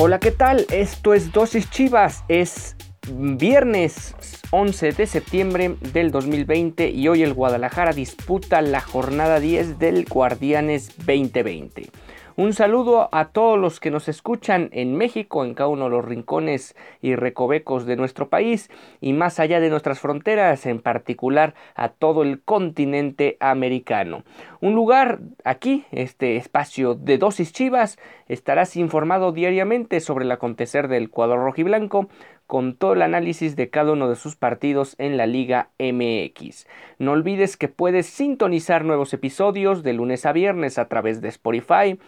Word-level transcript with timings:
Hola, 0.00 0.20
¿qué 0.20 0.30
tal? 0.30 0.64
Esto 0.70 1.12
es 1.12 1.32
Dosis 1.32 1.68
Chivas. 1.68 2.24
Es 2.28 2.76
viernes 3.10 4.14
11 4.50 4.92
de 4.92 5.06
septiembre 5.06 5.76
del 5.92 6.10
2020 6.10 6.88
y 6.88 7.06
hoy 7.08 7.22
el 7.22 7.34
Guadalajara 7.34 7.92
disputa 7.92 8.62
la 8.62 8.80
jornada 8.80 9.40
10 9.40 9.78
del 9.78 10.06
Guardianes 10.06 10.96
2020. 10.96 11.90
Un 12.38 12.52
saludo 12.52 13.08
a 13.10 13.30
todos 13.30 13.58
los 13.58 13.80
que 13.80 13.90
nos 13.90 14.08
escuchan 14.08 14.70
en 14.72 14.94
México, 14.94 15.44
en 15.44 15.54
cada 15.54 15.68
uno 15.68 15.86
de 15.86 15.90
los 15.90 16.04
rincones 16.04 16.76
y 17.02 17.16
recovecos 17.16 17.84
de 17.84 17.96
nuestro 17.96 18.28
país 18.28 18.70
y 19.00 19.12
más 19.12 19.40
allá 19.40 19.58
de 19.58 19.70
nuestras 19.70 19.98
fronteras, 19.98 20.64
en 20.64 20.80
particular 20.80 21.54
a 21.74 21.88
todo 21.88 22.22
el 22.22 22.40
continente 22.40 23.36
americano. 23.40 24.22
Un 24.60 24.76
lugar 24.76 25.18
aquí, 25.42 25.84
este 25.90 26.36
espacio 26.36 26.94
de 26.94 27.18
dosis 27.18 27.52
chivas, 27.52 27.98
estarás 28.28 28.76
informado 28.76 29.32
diariamente 29.32 29.98
sobre 29.98 30.24
el 30.24 30.30
acontecer 30.30 30.86
del 30.86 31.10
cuadro 31.10 31.44
rojiblanco 31.44 32.08
con 32.48 32.74
todo 32.74 32.94
el 32.94 33.02
análisis 33.02 33.56
de 33.56 33.68
cada 33.68 33.92
uno 33.92 34.08
de 34.08 34.16
sus 34.16 34.34
partidos 34.34 34.96
en 34.98 35.18
la 35.18 35.26
Liga 35.26 35.68
MX. 35.78 36.66
No 36.98 37.12
olvides 37.12 37.58
que 37.58 37.68
puedes 37.68 38.06
sintonizar 38.06 38.86
nuevos 38.86 39.12
episodios 39.12 39.82
de 39.82 39.92
lunes 39.92 40.24
a 40.24 40.32
viernes 40.32 40.78
a 40.78 40.88
través 40.88 41.20
de 41.20 41.28
Spotify, 41.28 41.98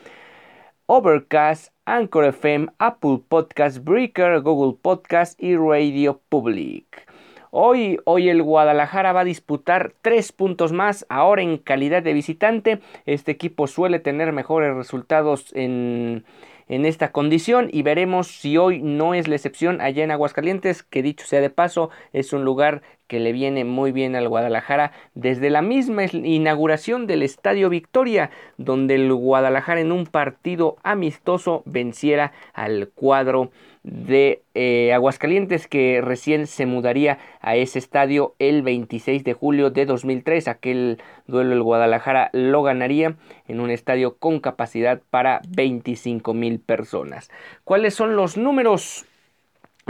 Overcast, 0.86 1.74
Anchor 1.84 2.24
FM, 2.24 2.68
Apple 2.78 3.20
Podcast, 3.28 3.84
Breaker, 3.84 4.41
Google 4.41 4.78
Podcast 4.80 5.41
y 5.41 5.56
Radio 5.56 6.22
Public. 6.30 7.06
Hoy, 7.50 7.98
hoy 8.05 8.30
el 8.30 8.42
Guadalajara 8.42 9.12
va 9.12 9.20
a 9.20 9.24
disputar 9.24 9.92
tres 10.00 10.33
puntos 10.33 10.72
más, 10.72 11.05
ahora 11.11 11.42
en 11.42 11.58
calidad 11.58 12.02
de 12.02 12.14
visitante. 12.14 12.80
Este 13.05 13.33
equipo 13.33 13.66
suele 13.66 13.98
tener 13.98 14.33
mejores 14.33 14.74
resultados 14.74 15.52
en, 15.55 16.24
en 16.71 16.87
esta 16.87 17.13
condición 17.13 17.69
y 17.73 17.83
veremos 17.83 18.29
si 18.29 18.57
hoy 18.57 18.81
no 18.81 19.13
es 19.15 19.29
la 19.29 19.35
excepción 19.35 19.81
allá 19.81 20.05
en 20.05 20.13
Aguascalientes, 20.13 20.83
que 20.85 21.03
dicho 21.03 21.27
sea 21.27 21.41
de 21.41 21.51
paso, 21.51 21.91
es 22.13 22.33
un 22.33 22.45
lugar 22.45 22.83
que 23.11 23.19
le 23.19 23.33
viene 23.33 23.64
muy 23.64 23.91
bien 23.91 24.14
al 24.14 24.28
Guadalajara 24.28 24.92
desde 25.16 25.50
la 25.50 25.62
misma 25.62 26.05
inauguración 26.05 27.08
del 27.08 27.25
Estadio 27.25 27.69
Victoria, 27.69 28.30
donde 28.56 28.94
el 28.94 29.12
Guadalajara 29.12 29.80
en 29.80 29.91
un 29.91 30.06
partido 30.06 30.77
amistoso 30.84 31.64
venciera 31.67 32.30
al 32.55 32.89
cuadro 32.94 33.50
de 33.83 34.42
eh, 34.55 34.92
Aguascalientes 34.92 35.67
que 35.67 36.01
recién 36.01 36.46
se 36.46 36.67
mudaría 36.67 37.18
a 37.40 37.57
ese 37.57 37.80
estadio 37.80 38.36
el 38.39 38.62
26 38.62 39.24
de 39.24 39.33
julio 39.33 39.70
de 39.70 39.86
2003. 39.86 40.46
Aquel 40.46 41.02
duelo 41.27 41.55
el 41.55 41.64
Guadalajara 41.64 42.30
lo 42.33 42.62
ganaría 42.62 43.17
en 43.48 43.58
un 43.58 43.70
estadio 43.70 44.18
con 44.18 44.39
capacidad 44.39 45.02
para 45.11 45.40
25 45.48 46.33
mil 46.33 46.61
personas. 46.61 47.29
¿Cuáles 47.64 47.95
son 47.95 48.14
los 48.14 48.36
números? 48.36 49.05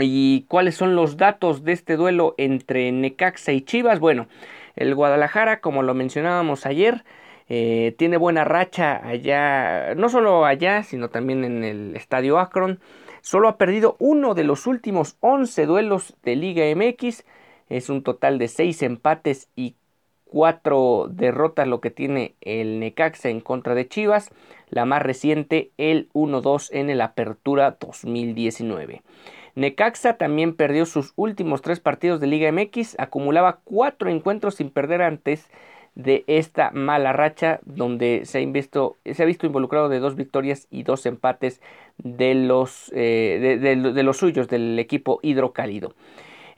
¿Y 0.01 0.45
cuáles 0.47 0.75
son 0.75 0.95
los 0.95 1.17
datos 1.17 1.63
de 1.63 1.73
este 1.73 1.95
duelo 1.95 2.35
entre 2.37 2.91
Necaxa 2.91 3.51
y 3.51 3.61
Chivas? 3.61 3.99
Bueno, 3.99 4.27
el 4.75 4.95
Guadalajara, 4.95 5.61
como 5.61 5.83
lo 5.83 5.93
mencionábamos 5.93 6.65
ayer, 6.65 7.03
eh, 7.49 7.95
tiene 7.97 8.17
buena 8.17 8.43
racha 8.43 9.05
allá, 9.05 9.93
no 9.95 10.09
solo 10.09 10.45
allá, 10.45 10.83
sino 10.83 11.09
también 11.09 11.43
en 11.43 11.63
el 11.63 11.95
estadio 11.95 12.39
Akron. 12.39 12.79
Solo 13.21 13.49
ha 13.49 13.57
perdido 13.57 13.97
uno 13.99 14.33
de 14.33 14.43
los 14.43 14.67
últimos 14.67 15.17
11 15.19 15.65
duelos 15.65 16.15
de 16.23 16.35
Liga 16.35 16.63
MX. 16.75 17.23
Es 17.69 17.89
un 17.89 18.03
total 18.03 18.39
de 18.39 18.47
6 18.47 18.81
empates 18.83 19.49
y 19.55 19.75
4 20.25 21.09
derrotas 21.11 21.67
lo 21.67 21.81
que 21.81 21.91
tiene 21.91 22.35
el 22.39 22.79
Necaxa 22.79 23.29
en 23.29 23.41
contra 23.41 23.75
de 23.75 23.87
Chivas. 23.87 24.31
La 24.69 24.85
más 24.85 25.01
reciente, 25.01 25.71
el 25.77 26.09
1-2 26.13 26.69
en 26.71 26.89
el 26.89 27.01
Apertura 27.01 27.77
2019. 27.79 29.01
Necaxa 29.55 30.17
también 30.17 30.55
perdió 30.55 30.85
sus 30.85 31.13
últimos 31.15 31.61
tres 31.61 31.79
partidos 31.79 32.19
de 32.19 32.27
Liga 32.27 32.51
MX, 32.51 32.95
acumulaba 32.99 33.59
cuatro 33.63 34.09
encuentros 34.09 34.55
sin 34.55 34.69
perder 34.69 35.01
antes 35.01 35.49
de 35.95 36.23
esta 36.27 36.71
mala 36.71 37.11
racha 37.11 37.59
donde 37.65 38.21
se 38.25 38.39
ha, 38.39 38.45
visto, 38.45 38.97
involucrado 39.45 39.89
de 39.89 39.99
dos 39.99 40.15
victorias 40.15 40.67
y 40.71 40.83
dos 40.83 41.05
empates 41.05 41.61
de 41.97 42.33
los, 42.33 42.91
eh, 42.95 43.57
de, 43.59 44.03
los 44.03 44.17
suyos 44.17 44.47
del 44.47 44.79
equipo 44.79 45.19
hidrocálido. 45.21 45.93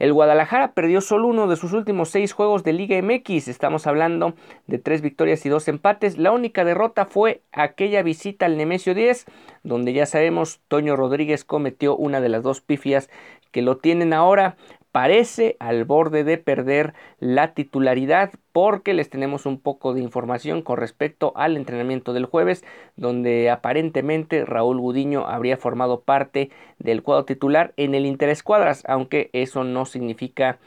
El 0.04 0.12
Guadalajara 0.12 0.74
perdió 0.74 1.00
solo 1.00 1.30
uno 1.30 1.48
de 1.48 1.56
sus 1.56 1.72
últimos 1.72 2.10
seis 2.10 2.34
juegos 2.34 2.66
de 2.66 2.74
Liga 2.74 3.02
MX. 3.02 3.48
Estamos 3.48 3.88
hablando 3.88 4.34
de 4.68 4.78
tres 4.78 5.02
victorias 5.02 5.46
y 5.46 5.50
dos 5.50 5.70
empates. 5.70 6.18
La 6.18 6.34
única 6.34 6.66
derrota 6.66 7.06
fue 7.06 7.42
aquella 7.54 8.04
visita 8.04 8.46
al 8.46 8.58
Nemesio 8.58 8.96
10, 8.96 9.24
donde 9.64 9.94
ya 9.94 10.06
sabemos 10.06 10.60
Toño 10.68 10.98
Rodríguez 10.98 11.46
cometió 11.46 11.96
una 11.96 12.20
de 12.20 12.28
las 12.28 12.44
dos 12.44 12.60
pifias 12.60 13.10
que 13.52 13.62
lo 13.62 13.78
tienen 13.78 14.12
ahora 14.12 14.58
parece 14.94 15.58
al 15.60 15.86
borde 15.86 16.24
de 16.24 16.38
perder 16.38 16.94
la 17.20 17.56
titularidad 17.56 18.32
porque 18.52 18.94
les 18.94 19.10
tenemos 19.10 19.48
un 19.48 19.60
poco 19.60 19.96
de 19.96 20.02
información 20.02 20.62
con 20.62 20.78
respecto 20.78 21.34
al 21.36 21.58
entrenamiento 21.58 22.14
del 22.14 22.28
jueves 22.28 22.64
donde 22.96 23.50
aparentemente 23.50 24.46
Raúl 24.46 24.80
Gudiño 24.80 25.26
habría 25.26 25.58
formado 25.58 26.02
parte 26.02 26.52
del 26.78 27.02
cuadro 27.02 27.26
titular 27.26 27.74
en 27.76 27.96
el 27.96 28.06
Interescuadras 28.06 28.84
aunque 28.88 29.32
eso 29.34 29.64
no 29.64 29.86
significa 29.86 30.60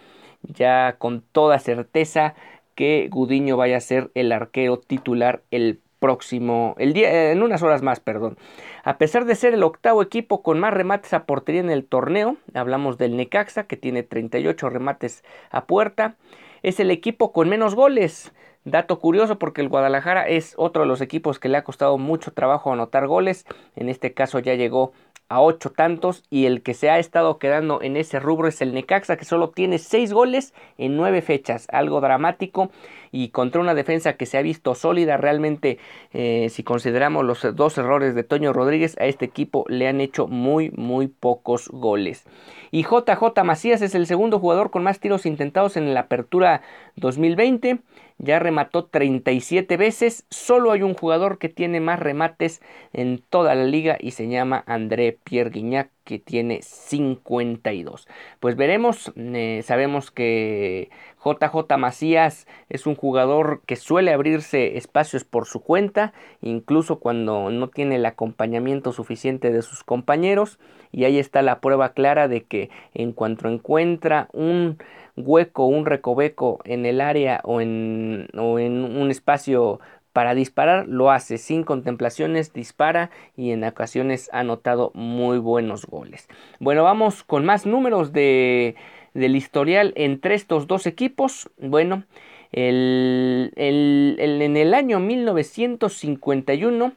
ya 0.42 0.96
con 0.98 1.22
toda 1.22 1.60
certeza 1.60 2.34
que 2.74 3.08
Gudiño 3.08 3.56
vaya 3.56 3.76
a 3.76 3.80
ser 3.80 4.10
el 4.14 4.32
arquero 4.32 4.80
titular 4.80 5.44
el 5.52 5.80
próximo, 5.98 6.74
el 6.78 6.92
día, 6.92 7.32
en 7.32 7.42
unas 7.42 7.62
horas 7.62 7.82
más, 7.82 8.00
perdón. 8.00 8.38
A 8.84 8.98
pesar 8.98 9.24
de 9.24 9.34
ser 9.34 9.54
el 9.54 9.62
octavo 9.62 10.02
equipo 10.02 10.42
con 10.42 10.60
más 10.60 10.72
remates 10.72 11.12
a 11.12 11.24
portería 11.24 11.60
en 11.60 11.70
el 11.70 11.84
torneo, 11.84 12.36
hablamos 12.54 12.98
del 12.98 13.16
Necaxa 13.16 13.64
que 13.64 13.76
tiene 13.76 14.02
38 14.02 14.70
remates 14.70 15.24
a 15.50 15.66
puerta, 15.66 16.16
es 16.62 16.80
el 16.80 16.90
equipo 16.90 17.32
con 17.32 17.48
menos 17.48 17.74
goles. 17.74 18.32
Dato 18.64 18.98
curioso 18.98 19.38
porque 19.38 19.60
el 19.60 19.68
Guadalajara 19.68 20.26
es 20.26 20.54
otro 20.56 20.82
de 20.82 20.88
los 20.88 21.00
equipos 21.00 21.38
que 21.38 21.48
le 21.48 21.56
ha 21.56 21.62
costado 21.62 21.98
mucho 21.98 22.32
trabajo 22.32 22.72
anotar 22.72 23.06
goles. 23.06 23.44
En 23.76 23.88
este 23.88 24.12
caso 24.12 24.40
ya 24.40 24.54
llegó 24.54 24.92
a 25.28 25.40
ocho 25.40 25.70
tantos 25.70 26.22
y 26.30 26.46
el 26.46 26.62
que 26.62 26.74
se 26.74 26.90
ha 26.90 26.98
estado 26.98 27.38
quedando 27.38 27.82
en 27.82 27.96
ese 27.96 28.20
rubro 28.20 28.48
es 28.48 28.60
el 28.62 28.74
Necaxa 28.74 29.16
que 29.16 29.24
solo 29.24 29.50
tiene 29.50 29.78
seis 29.78 30.12
goles 30.12 30.54
en 30.78 30.96
nueve 30.96 31.22
fechas, 31.22 31.66
algo 31.70 32.00
dramático 32.00 32.70
y 33.10 33.28
contra 33.28 33.60
una 33.60 33.74
defensa 33.74 34.14
que 34.14 34.26
se 34.26 34.38
ha 34.38 34.42
visto 34.42 34.74
sólida 34.74 35.16
realmente 35.16 35.78
eh, 36.12 36.48
si 36.50 36.62
consideramos 36.62 37.24
los 37.24 37.46
dos 37.56 37.78
errores 37.78 38.14
de 38.14 38.24
Toño 38.24 38.52
Rodríguez 38.52 38.96
a 38.98 39.06
este 39.06 39.24
equipo 39.24 39.64
le 39.68 39.88
han 39.88 40.00
hecho 40.00 40.26
muy 40.26 40.70
muy 40.70 41.08
pocos 41.08 41.68
goles. 41.68 42.24
Y 42.70 42.82
JJ 42.82 43.42
Macías 43.44 43.82
es 43.82 43.94
el 43.94 44.06
segundo 44.06 44.38
jugador 44.38 44.70
con 44.70 44.82
más 44.82 45.00
tiros 45.00 45.26
intentados 45.26 45.76
en 45.76 45.94
la 45.94 46.00
apertura 46.00 46.62
2020 46.96 47.78
ya 48.18 48.38
remató 48.38 48.86
37 48.86 49.76
veces. 49.76 50.26
Solo 50.30 50.72
hay 50.72 50.82
un 50.82 50.94
jugador 50.94 51.38
que 51.38 51.48
tiene 51.48 51.80
más 51.80 51.98
remates 52.00 52.60
en 52.92 53.18
toda 53.30 53.54
la 53.54 53.64
liga 53.64 53.96
y 54.00 54.12
se 54.12 54.28
llama 54.28 54.62
André 54.66 55.18
Pierre 55.24 55.50
Guignac 55.50 55.90
que 56.06 56.20
tiene 56.20 56.62
52. 56.62 58.08
Pues 58.40 58.56
veremos, 58.56 59.12
eh, 59.16 59.60
sabemos 59.64 60.10
que 60.12 60.88
JJ 61.22 61.76
Macías 61.76 62.46
es 62.68 62.86
un 62.86 62.94
jugador 62.94 63.60
que 63.66 63.74
suele 63.74 64.12
abrirse 64.12 64.78
espacios 64.78 65.24
por 65.24 65.46
su 65.46 65.60
cuenta, 65.60 66.14
incluso 66.40 67.00
cuando 67.00 67.50
no 67.50 67.68
tiene 67.68 67.96
el 67.96 68.06
acompañamiento 68.06 68.92
suficiente 68.92 69.50
de 69.50 69.62
sus 69.62 69.82
compañeros. 69.82 70.58
Y 70.92 71.04
ahí 71.04 71.18
está 71.18 71.42
la 71.42 71.60
prueba 71.60 71.92
clara 71.92 72.28
de 72.28 72.44
que 72.44 72.70
en 72.94 73.12
cuanto 73.12 73.48
encuentra 73.48 74.28
un 74.32 74.78
hueco, 75.16 75.66
un 75.66 75.86
recoveco 75.86 76.60
en 76.64 76.86
el 76.86 77.00
área 77.00 77.40
o 77.42 77.60
en, 77.60 78.28
o 78.38 78.60
en 78.60 78.84
un 78.84 79.10
espacio 79.10 79.80
para 80.16 80.34
disparar 80.34 80.88
lo 80.88 81.10
hace 81.10 81.36
sin 81.36 81.62
contemplaciones, 81.62 82.54
dispara 82.54 83.10
y 83.36 83.50
en 83.50 83.62
ocasiones 83.64 84.30
ha 84.32 84.38
anotado 84.38 84.90
muy 84.94 85.36
buenos 85.36 85.84
goles. 85.84 86.26
Bueno, 86.58 86.84
vamos 86.84 87.22
con 87.22 87.44
más 87.44 87.66
números 87.66 88.14
de, 88.14 88.76
del 89.12 89.36
historial 89.36 89.92
entre 89.94 90.34
estos 90.34 90.66
dos 90.66 90.86
equipos. 90.86 91.50
Bueno, 91.58 92.04
el, 92.50 93.52
en 93.58 94.56
el 94.56 94.72
año 94.72 95.00
1951 95.00 96.94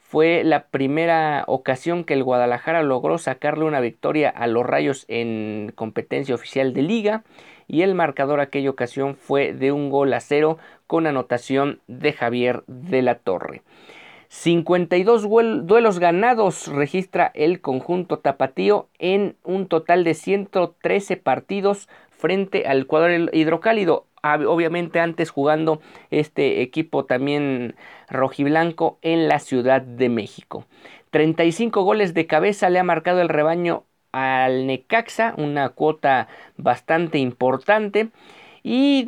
fue 0.00 0.42
la 0.42 0.66
primera 0.66 1.44
ocasión 1.46 2.02
que 2.02 2.14
el 2.14 2.24
Guadalajara 2.24 2.82
logró 2.82 3.18
sacarle 3.18 3.64
una 3.64 3.78
victoria 3.78 4.28
a 4.28 4.48
los 4.48 4.66
Rayos 4.66 5.04
en 5.06 5.70
competencia 5.76 6.34
oficial 6.34 6.72
de 6.74 6.82
liga 6.82 7.22
y 7.68 7.82
el 7.82 7.94
marcador 7.94 8.40
aquella 8.40 8.70
ocasión 8.70 9.16
fue 9.16 9.52
de 9.52 9.72
un 9.72 9.90
gol 9.90 10.12
a 10.14 10.20
cero 10.20 10.58
con 10.86 11.06
anotación 11.06 11.80
de 11.86 12.12
Javier 12.12 12.62
de 12.66 13.02
la 13.02 13.16
Torre. 13.16 13.62
52 14.28 15.28
duelos 15.66 15.98
ganados 15.98 16.66
registra 16.66 17.30
el 17.34 17.60
conjunto 17.60 18.18
tapatío 18.18 18.88
en 18.98 19.36
un 19.44 19.68
total 19.68 20.04
de 20.04 20.14
113 20.14 21.16
partidos 21.16 21.88
frente 22.10 22.66
al 22.66 22.86
cuadro 22.86 23.28
hidrocálido. 23.32 24.06
Obviamente 24.22 24.98
antes 24.98 25.30
jugando 25.30 25.80
este 26.10 26.60
equipo 26.60 27.04
también 27.04 27.76
rojiblanco 28.08 28.98
en 29.02 29.28
la 29.28 29.38
Ciudad 29.38 29.80
de 29.82 30.08
México. 30.08 30.66
35 31.10 31.82
goles 31.84 32.12
de 32.12 32.26
cabeza 32.26 32.68
le 32.68 32.80
ha 32.80 32.84
marcado 32.84 33.20
el 33.20 33.28
rebaño 33.28 33.84
al 34.10 34.66
Necaxa, 34.66 35.34
una 35.36 35.68
cuota 35.68 36.26
bastante 36.56 37.18
importante. 37.18 38.08
Y 38.68 39.04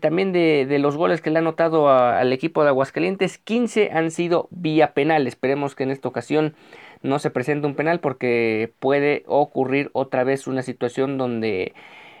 también 0.00 0.32
de, 0.32 0.78
los 0.80 0.96
goles 0.96 1.20
que 1.20 1.28
le 1.28 1.36
ha 1.36 1.40
anotado 1.40 1.90
al 1.90 2.32
equipo 2.32 2.62
de 2.62 2.70
Aguascalientes, 2.70 3.36
15 3.36 3.90
han 3.92 4.10
sido 4.10 4.48
vía 4.50 4.94
penal. 4.94 5.26
Esperemos 5.26 5.74
que 5.74 5.82
en 5.82 5.90
esta 5.90 6.08
ocasión 6.08 6.54
no 7.02 7.18
se 7.18 7.30
presente 7.30 7.66
un 7.66 7.74
penal 7.74 8.00
porque 8.00 8.72
puede 8.78 9.22
ocurrir 9.26 9.90
otra 9.92 10.24
vez 10.24 10.46
una 10.46 10.62
situación 10.62 11.18
donde 11.18 11.74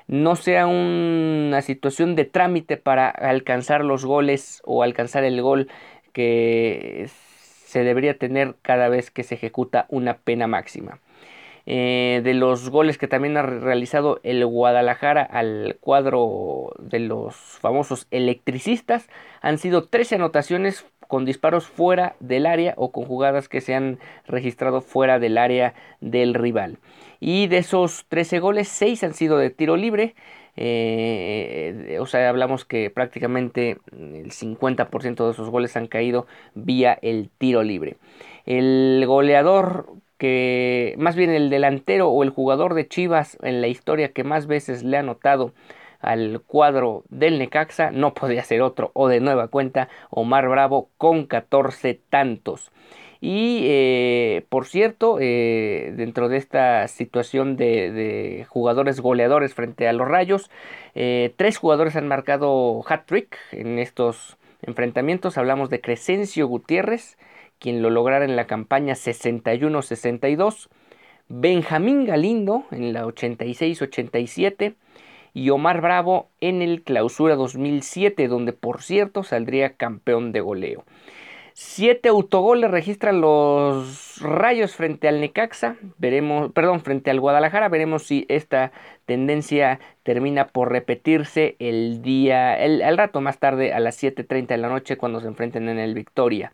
no 0.06 0.36
sea 0.36 0.66
una 0.66 1.62
situación 1.62 2.14
de 2.14 2.26
trámite 2.26 2.76
para 2.76 3.08
alcanzar 3.08 3.82
los 3.82 4.04
goles 4.04 4.60
o 4.66 4.82
alcanzar 4.82 5.24
el 5.24 5.40
gol 5.40 5.68
que 6.12 7.08
se 7.08 7.84
debería 7.84 8.18
tener 8.18 8.54
cada 8.60 8.90
vez 8.90 9.10
que 9.10 9.22
se 9.22 9.36
ejecuta 9.36 9.86
una 9.88 10.18
pena 10.18 10.46
máxima. 10.46 11.00
Eh, 11.68 12.20
de 12.22 12.32
los 12.32 12.70
goles 12.70 12.96
que 12.96 13.08
también 13.08 13.36
ha 13.36 13.42
realizado 13.42 14.20
el 14.22 14.46
Guadalajara 14.46 15.22
al 15.22 15.76
cuadro 15.80 16.72
de 16.78 17.00
los 17.00 17.34
famosos 17.34 18.06
electricistas 18.12 19.08
han 19.40 19.58
sido 19.58 19.82
13 19.82 20.14
anotaciones 20.14 20.86
con 21.08 21.24
disparos 21.24 21.66
fuera 21.66 22.14
del 22.20 22.46
área 22.46 22.74
o 22.76 22.92
con 22.92 23.04
jugadas 23.04 23.48
que 23.48 23.60
se 23.60 23.74
han 23.74 23.98
registrado 24.28 24.80
fuera 24.80 25.18
del 25.18 25.38
área 25.38 25.74
del 26.00 26.34
rival. 26.34 26.78
Y 27.18 27.48
de 27.48 27.58
esos 27.58 28.06
13 28.08 28.38
goles, 28.38 28.68
6 28.68 29.02
han 29.04 29.14
sido 29.14 29.38
de 29.38 29.50
tiro 29.50 29.76
libre. 29.76 30.14
Eh, 30.56 31.98
o 32.00 32.06
sea, 32.06 32.28
hablamos 32.28 32.64
que 32.64 32.90
prácticamente 32.90 33.78
el 33.92 34.30
50% 34.30 35.26
de 35.26 35.32
esos 35.32 35.50
goles 35.50 35.76
han 35.76 35.86
caído 35.86 36.26
vía 36.54 36.98
el 37.02 37.30
tiro 37.38 37.62
libre. 37.62 37.96
El 38.46 39.04
goleador 39.06 39.86
que 40.18 40.94
más 40.98 41.16
bien 41.16 41.30
el 41.30 41.50
delantero 41.50 42.08
o 42.08 42.22
el 42.22 42.30
jugador 42.30 42.74
de 42.74 42.88
Chivas 42.88 43.38
en 43.42 43.60
la 43.60 43.68
historia 43.68 44.12
que 44.12 44.24
más 44.24 44.46
veces 44.46 44.82
le 44.82 44.96
ha 44.96 45.00
anotado 45.00 45.52
al 46.00 46.40
cuadro 46.40 47.04
del 47.08 47.38
Necaxa 47.38 47.90
no 47.90 48.14
podía 48.14 48.42
ser 48.44 48.62
otro 48.62 48.90
o 48.94 49.08
de 49.08 49.20
nueva 49.20 49.48
cuenta 49.48 49.88
Omar 50.10 50.48
Bravo 50.48 50.90
con 50.98 51.26
14 51.26 52.00
tantos. 52.08 52.70
Y 53.20 53.62
eh, 53.64 54.44
por 54.48 54.66
cierto, 54.66 55.18
eh, 55.20 55.92
dentro 55.96 56.28
de 56.28 56.36
esta 56.36 56.86
situación 56.86 57.56
de, 57.56 58.46
jugadores 58.48 59.00
goleadores 59.00 59.54
frente 59.54 59.88
a 59.88 59.92
los 59.92 60.06
Rayos, 60.06 60.50
eh, 60.94 61.32
tres 61.36 61.56
jugadores 61.56 61.96
han 61.96 62.08
marcado 62.08 62.84
hat-trick 62.86 63.36
en 63.52 63.78
estos 63.78 64.36
enfrentamientos. 64.62 65.38
Hablamos 65.38 65.70
de 65.70 65.80
Crescencio 65.80 66.46
Gutiérrez, 66.46 67.16
quien 67.58 67.82
lo 67.82 67.90
lograra 67.90 68.24
en 68.24 68.36
la 68.36 68.46
campaña 68.46 68.94
61-62, 68.94 70.68
Benjamín 71.28 72.04
Galindo 72.04 72.64
en 72.70 72.92
la 72.92 73.04
86-87 73.04 74.74
y 75.34 75.50
Omar 75.50 75.80
Bravo 75.80 76.30
en 76.40 76.62
el 76.62 76.82
Clausura 76.82 77.36
2007, 77.36 78.28
donde 78.28 78.52
por 78.52 78.82
cierto 78.82 79.22
saldría 79.22 79.76
campeón 79.76 80.32
de 80.32 80.40
goleo. 80.40 80.84
Siete 81.58 82.10
autogoles 82.10 82.70
registran 82.70 83.22
los 83.22 84.20
Rayos 84.20 84.76
frente 84.76 85.08
al 85.08 85.22
Necaxa, 85.22 85.76
veremos, 85.96 86.52
perdón, 86.52 86.80
frente 86.80 87.10
al 87.10 87.18
Guadalajara, 87.18 87.70
veremos 87.70 88.02
si 88.02 88.26
esta 88.28 88.72
tendencia 89.06 89.80
termina 90.02 90.48
por 90.48 90.70
repetirse 90.70 91.56
el 91.58 92.02
día, 92.02 92.62
el, 92.62 92.98
rato 92.98 93.22
más 93.22 93.38
tarde 93.38 93.72
a 93.72 93.80
las 93.80 94.02
7.30 94.02 94.48
de 94.48 94.56
la 94.58 94.68
noche 94.68 94.98
cuando 94.98 95.20
se 95.20 95.28
enfrenten 95.28 95.70
en 95.70 95.78
el 95.78 95.94
Victoria. 95.94 96.52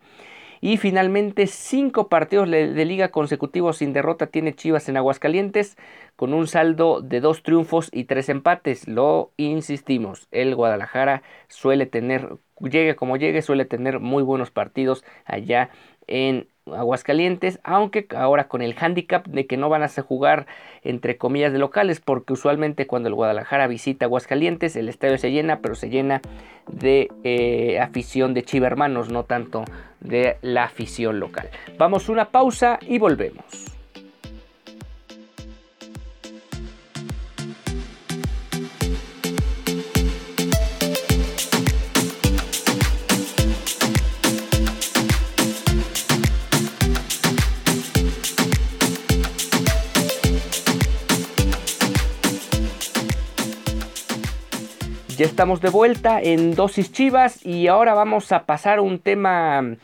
Y 0.64 0.76
finalmente, 0.76 1.48
cinco 1.48 2.08
partidos 2.08 2.48
de 2.48 2.84
liga 2.84 3.10
consecutivos 3.10 3.78
sin 3.78 3.92
derrota 3.92 4.28
tiene 4.28 4.54
Chivas 4.54 4.88
en 4.88 4.96
Aguascalientes, 4.96 5.76
con 6.14 6.32
un 6.32 6.46
saldo 6.46 7.00
de 7.00 7.20
dos 7.20 7.42
triunfos 7.42 7.90
y 7.92 8.04
tres 8.04 8.28
empates. 8.28 8.86
Lo 8.86 9.32
insistimos, 9.36 10.28
el 10.30 10.54
Guadalajara 10.54 11.24
suele 11.48 11.86
tener, 11.86 12.36
llegue 12.60 12.94
como 12.94 13.16
llegue, 13.16 13.42
suele 13.42 13.64
tener 13.64 13.98
muy 13.98 14.22
buenos 14.22 14.52
partidos 14.52 15.04
allá 15.24 15.70
en 16.06 16.46
Aguascalientes, 16.66 17.58
aunque 17.64 18.06
ahora 18.16 18.48
con 18.48 18.62
el 18.62 18.74
handicap 18.78 19.26
de 19.26 19.46
que 19.46 19.56
no 19.56 19.68
van 19.68 19.82
a 19.82 19.88
jugar 19.88 20.46
entre 20.82 21.16
comillas 21.16 21.52
de 21.52 21.58
locales, 21.58 22.00
porque 22.00 22.32
usualmente 22.32 22.86
cuando 22.86 23.08
el 23.08 23.14
Guadalajara 23.14 23.66
visita 23.66 24.06
Aguascalientes 24.06 24.76
el 24.76 24.88
estadio 24.88 25.18
se 25.18 25.30
llena, 25.30 25.60
pero 25.60 25.74
se 25.74 25.90
llena 25.90 26.20
de 26.68 27.08
eh, 27.24 27.80
afición 27.80 28.34
de 28.34 28.44
chivermanos, 28.44 29.10
no 29.10 29.24
tanto 29.24 29.64
de 30.00 30.36
la 30.42 30.64
afición 30.64 31.20
local. 31.20 31.48
Vamos 31.78 32.08
una 32.08 32.30
pausa 32.30 32.78
y 32.80 32.98
volvemos. 32.98 33.71
Ya 55.22 55.28
estamos 55.28 55.60
de 55.60 55.70
vuelta 55.70 56.20
en 56.20 56.56
Dosis 56.56 56.90
Chivas 56.90 57.46
y 57.46 57.68
ahora 57.68 57.94
vamos 57.94 58.32
a 58.32 58.44
pasar 58.44 58.80
un 58.80 58.98
tema 58.98 59.76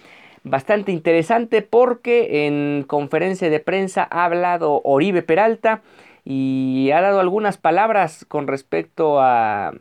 bastante 0.42 0.90
interesante 0.90 1.62
porque 1.62 2.48
en 2.48 2.82
conferencia 2.82 3.48
de 3.48 3.60
prensa 3.60 4.08
ha 4.10 4.24
hablado 4.24 4.80
Oribe 4.82 5.22
Peralta 5.22 5.82
y 6.24 6.90
ha 6.92 7.00
dado 7.00 7.20
algunas 7.20 7.56
palabras 7.56 8.24
con 8.26 8.48
respecto 8.48 9.20
a, 9.20 9.74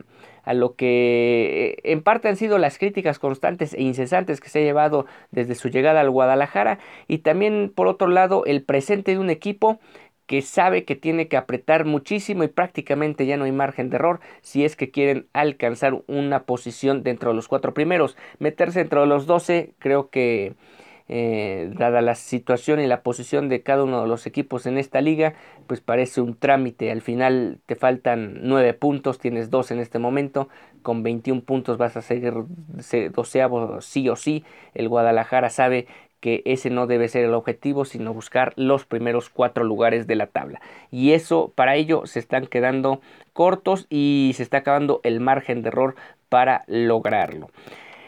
a 0.44 0.54
lo 0.54 0.76
que 0.76 1.80
en 1.82 2.02
parte 2.04 2.28
han 2.28 2.36
sido 2.36 2.58
las 2.58 2.78
críticas 2.78 3.18
constantes 3.18 3.74
e 3.74 3.82
incesantes 3.82 4.40
que 4.40 4.50
se 4.50 4.60
ha 4.60 4.62
llevado 4.62 5.06
desde 5.32 5.56
su 5.56 5.70
llegada 5.70 6.02
al 6.02 6.10
Guadalajara 6.10 6.78
y 7.08 7.18
también 7.18 7.72
por 7.74 7.88
otro 7.88 8.06
lado 8.06 8.44
el 8.46 8.62
presente 8.62 9.10
de 9.10 9.18
un 9.18 9.28
equipo 9.28 9.80
que 10.28 10.42
sabe 10.42 10.84
que 10.84 10.94
tiene 10.94 11.26
que 11.26 11.38
apretar 11.38 11.86
muchísimo 11.86 12.44
y 12.44 12.48
prácticamente 12.48 13.24
ya 13.24 13.38
no 13.38 13.44
hay 13.44 13.52
margen 13.52 13.88
de 13.88 13.96
error 13.96 14.20
si 14.42 14.62
es 14.64 14.76
que 14.76 14.90
quieren 14.90 15.26
alcanzar 15.32 16.02
una 16.06 16.44
posición 16.44 17.02
dentro 17.02 17.30
de 17.30 17.36
los 17.36 17.48
cuatro 17.48 17.72
primeros. 17.74 18.16
Meterse 18.38 18.80
dentro 18.80 19.00
de 19.00 19.06
los 19.06 19.26
doce 19.26 19.72
creo 19.78 20.10
que 20.10 20.54
eh, 21.08 21.72
dada 21.78 22.02
la 22.02 22.14
situación 22.14 22.80
y 22.80 22.86
la 22.86 23.02
posición 23.02 23.48
de 23.48 23.62
cada 23.62 23.84
uno 23.84 24.02
de 24.02 24.08
los 24.08 24.26
equipos 24.26 24.66
en 24.66 24.76
esta 24.76 25.00
liga, 25.00 25.32
pues 25.66 25.80
parece 25.80 26.20
un 26.20 26.36
trámite. 26.36 26.90
Al 26.90 27.00
final 27.00 27.60
te 27.64 27.74
faltan 27.74 28.40
nueve 28.42 28.74
puntos, 28.74 29.18
tienes 29.18 29.48
dos 29.48 29.70
en 29.70 29.78
este 29.78 29.98
momento, 29.98 30.50
con 30.82 31.02
21 31.02 31.40
puntos 31.40 31.78
vas 31.78 31.96
a 31.96 32.02
seguir 32.02 32.34
doceavo 33.12 33.80
sí 33.80 34.10
o 34.10 34.16
sí. 34.16 34.44
El 34.74 34.90
Guadalajara 34.90 35.48
sabe 35.48 35.86
que 36.20 36.42
ese 36.44 36.70
no 36.70 36.86
debe 36.86 37.08
ser 37.08 37.24
el 37.24 37.34
objetivo, 37.34 37.84
sino 37.84 38.12
buscar 38.12 38.52
los 38.56 38.84
primeros 38.84 39.30
cuatro 39.30 39.64
lugares 39.64 40.06
de 40.06 40.16
la 40.16 40.26
tabla. 40.26 40.60
Y 40.90 41.12
eso, 41.12 41.52
para 41.54 41.76
ello, 41.76 42.06
se 42.06 42.18
están 42.18 42.46
quedando 42.46 43.00
cortos 43.32 43.86
y 43.88 44.32
se 44.34 44.42
está 44.42 44.58
acabando 44.58 45.00
el 45.04 45.20
margen 45.20 45.62
de 45.62 45.68
error 45.68 45.94
para 46.28 46.64
lograrlo. 46.66 47.50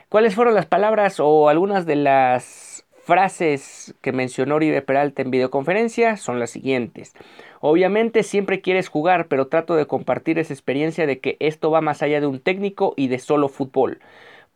¿Cuáles 0.09 0.35
fueron 0.35 0.55
las 0.55 0.67
palabras 0.67 1.21
o 1.21 1.49
algunas 1.49 1.87
de 1.87 1.97
las 1.97 2.85
frases 3.05 3.95
que 4.01 4.13
mencionó 4.13 4.57
Oribe 4.57 4.83
Peralta 4.83 5.23
en 5.23 5.31
videoconferencia? 5.31 6.17
Son 6.17 6.41
las 6.41 6.51
siguientes. 6.51 7.15
Obviamente 7.61 8.23
siempre 8.23 8.61
quieres 8.61 8.89
jugar, 8.89 9.29
pero 9.29 9.47
trato 9.47 9.77
de 9.77 9.87
compartir 9.87 10.39
esa 10.39 10.53
experiencia 10.53 11.07
de 11.07 11.21
que 11.21 11.37
esto 11.39 11.71
va 11.71 11.81
más 11.81 12.03
allá 12.03 12.21
de 12.21 12.27
un 12.27 12.41
técnico 12.41 12.95
y 12.97 13.09
de 13.09 13.19
solo 13.19 13.49
fútbol 13.49 14.01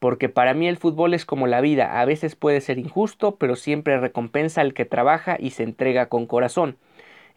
porque 0.04 0.28
para 0.28 0.52
mí 0.52 0.68
el 0.68 0.76
fútbol 0.76 1.14
es 1.14 1.24
como 1.24 1.46
la 1.46 1.62
vida, 1.62 1.98
a 1.98 2.04
veces 2.04 2.36
puede 2.36 2.60
ser 2.60 2.78
injusto, 2.78 3.36
pero 3.36 3.56
siempre 3.56 3.98
recompensa 3.98 4.60
al 4.60 4.74
que 4.74 4.84
trabaja 4.84 5.38
y 5.40 5.52
se 5.52 5.62
entrega 5.62 6.10
con 6.10 6.26
corazón. 6.26 6.76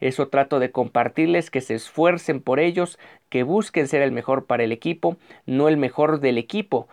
Eso 0.00 0.28
trato 0.28 0.58
de 0.58 0.70
compartirles, 0.70 1.50
que 1.50 1.62
se 1.62 1.74
esfuercen 1.74 2.42
por 2.42 2.60
ellos, 2.60 2.98
que 3.30 3.42
busquen 3.42 3.88
ser 3.88 4.02
el 4.02 4.12
mejor 4.12 4.44
para 4.44 4.64
el 4.64 4.72
equipo, 4.72 5.16
no 5.46 5.68
el 5.68 5.78
mejor 5.78 6.20
del 6.20 6.36
equipo, 6.36 6.88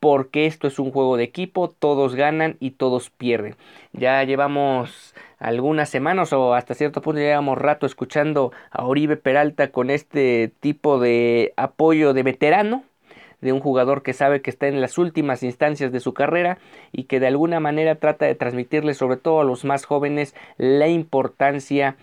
porque 0.00 0.46
esto 0.46 0.68
es 0.68 0.78
un 0.78 0.90
juego 0.90 1.18
de 1.18 1.24
equipo, 1.24 1.68
todos 1.68 2.14
ganan 2.14 2.56
y 2.58 2.70
todos 2.70 3.10
pierden. 3.10 3.56
Ya 3.92 4.24
llevamos 4.24 5.14
algunas 5.38 5.90
semanas 5.90 6.32
o 6.32 6.54
hasta 6.54 6.72
cierto 6.72 7.02
punto 7.02 7.20
llevamos 7.20 7.58
rato 7.58 7.84
escuchando 7.84 8.52
a 8.70 8.86
Oribe 8.86 9.18
Peralta 9.18 9.70
con 9.70 9.90
este 9.90 10.50
tipo 10.60 10.98
de 10.98 11.52
apoyo 11.58 12.14
de 12.14 12.22
veterano, 12.22 12.84
de 13.44 13.52
un 13.52 13.60
jugador 13.60 14.02
que 14.02 14.14
sabe 14.14 14.40
que 14.40 14.48
está 14.48 14.68
en 14.68 14.80
las 14.80 14.96
últimas 14.96 15.42
instancias 15.42 15.92
de 15.92 16.00
su 16.00 16.14
carrera 16.14 16.56
y 16.92 17.04
que 17.04 17.20
de 17.20 17.26
alguna 17.26 17.60
manera 17.60 17.96
trata 17.96 18.24
de 18.24 18.34
transmitirle 18.34 18.94
sobre 18.94 19.18
todo 19.18 19.42
a 19.42 19.44
los 19.44 19.66
más 19.66 19.84
jóvenes 19.84 20.34
la 20.56 20.88
importancia 20.88 21.96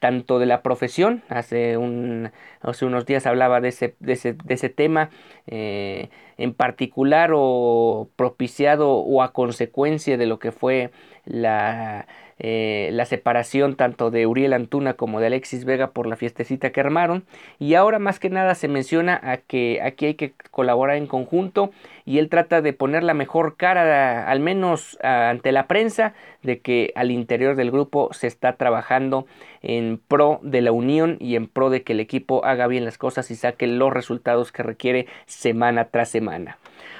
tanto 0.00 0.40
de 0.40 0.46
la 0.46 0.60
profesión, 0.62 1.22
hace, 1.28 1.76
un, 1.76 2.32
hace 2.60 2.84
unos 2.84 3.06
días 3.06 3.26
hablaba 3.26 3.60
de 3.60 3.68
ese, 3.68 3.94
de 4.00 4.14
ese, 4.14 4.32
de 4.32 4.54
ese 4.54 4.70
tema 4.70 5.10
eh, 5.46 6.08
en 6.36 6.52
particular 6.52 7.30
o 7.32 8.08
propiciado 8.16 8.90
o 8.94 9.22
a 9.22 9.32
consecuencia 9.32 10.16
de 10.16 10.26
lo 10.26 10.40
que 10.40 10.50
fue 10.50 10.90
la 11.28 12.06
eh, 12.40 12.90
la 12.92 13.04
separación 13.04 13.74
tanto 13.74 14.12
de 14.12 14.28
Uriel 14.28 14.52
Antuna 14.52 14.94
como 14.94 15.18
de 15.18 15.26
Alexis 15.26 15.64
Vega 15.64 15.90
por 15.90 16.06
la 16.06 16.14
fiestecita 16.14 16.70
que 16.70 16.80
armaron 16.80 17.24
y 17.58 17.74
ahora 17.74 17.98
más 17.98 18.20
que 18.20 18.30
nada 18.30 18.54
se 18.54 18.68
menciona 18.68 19.18
a 19.20 19.38
que 19.38 19.80
aquí 19.82 20.06
hay 20.06 20.14
que 20.14 20.34
colaborar 20.52 20.98
en 20.98 21.08
conjunto 21.08 21.72
y 22.04 22.18
él 22.18 22.28
trata 22.28 22.62
de 22.62 22.72
poner 22.72 23.02
la 23.02 23.12
mejor 23.12 23.56
cara 23.56 24.30
al 24.30 24.38
menos 24.38 24.98
ante 25.02 25.50
la 25.50 25.66
prensa 25.66 26.14
de 26.44 26.60
que 26.60 26.92
al 26.94 27.10
interior 27.10 27.56
del 27.56 27.72
grupo 27.72 28.10
se 28.12 28.28
está 28.28 28.52
trabajando 28.52 29.26
en 29.60 29.98
pro 30.06 30.38
de 30.42 30.60
la 30.60 30.70
unión 30.70 31.16
y 31.18 31.34
en 31.34 31.48
pro 31.48 31.70
de 31.70 31.82
que 31.82 31.92
el 31.92 31.98
equipo 31.98 32.44
haga 32.44 32.68
bien 32.68 32.84
las 32.84 32.98
cosas 32.98 33.32
y 33.32 33.34
saque 33.34 33.66
los 33.66 33.92
resultados 33.92 34.52
que 34.52 34.62
requiere 34.62 35.06
semana 35.26 35.86
tras 35.86 36.08
semana. 36.08 36.58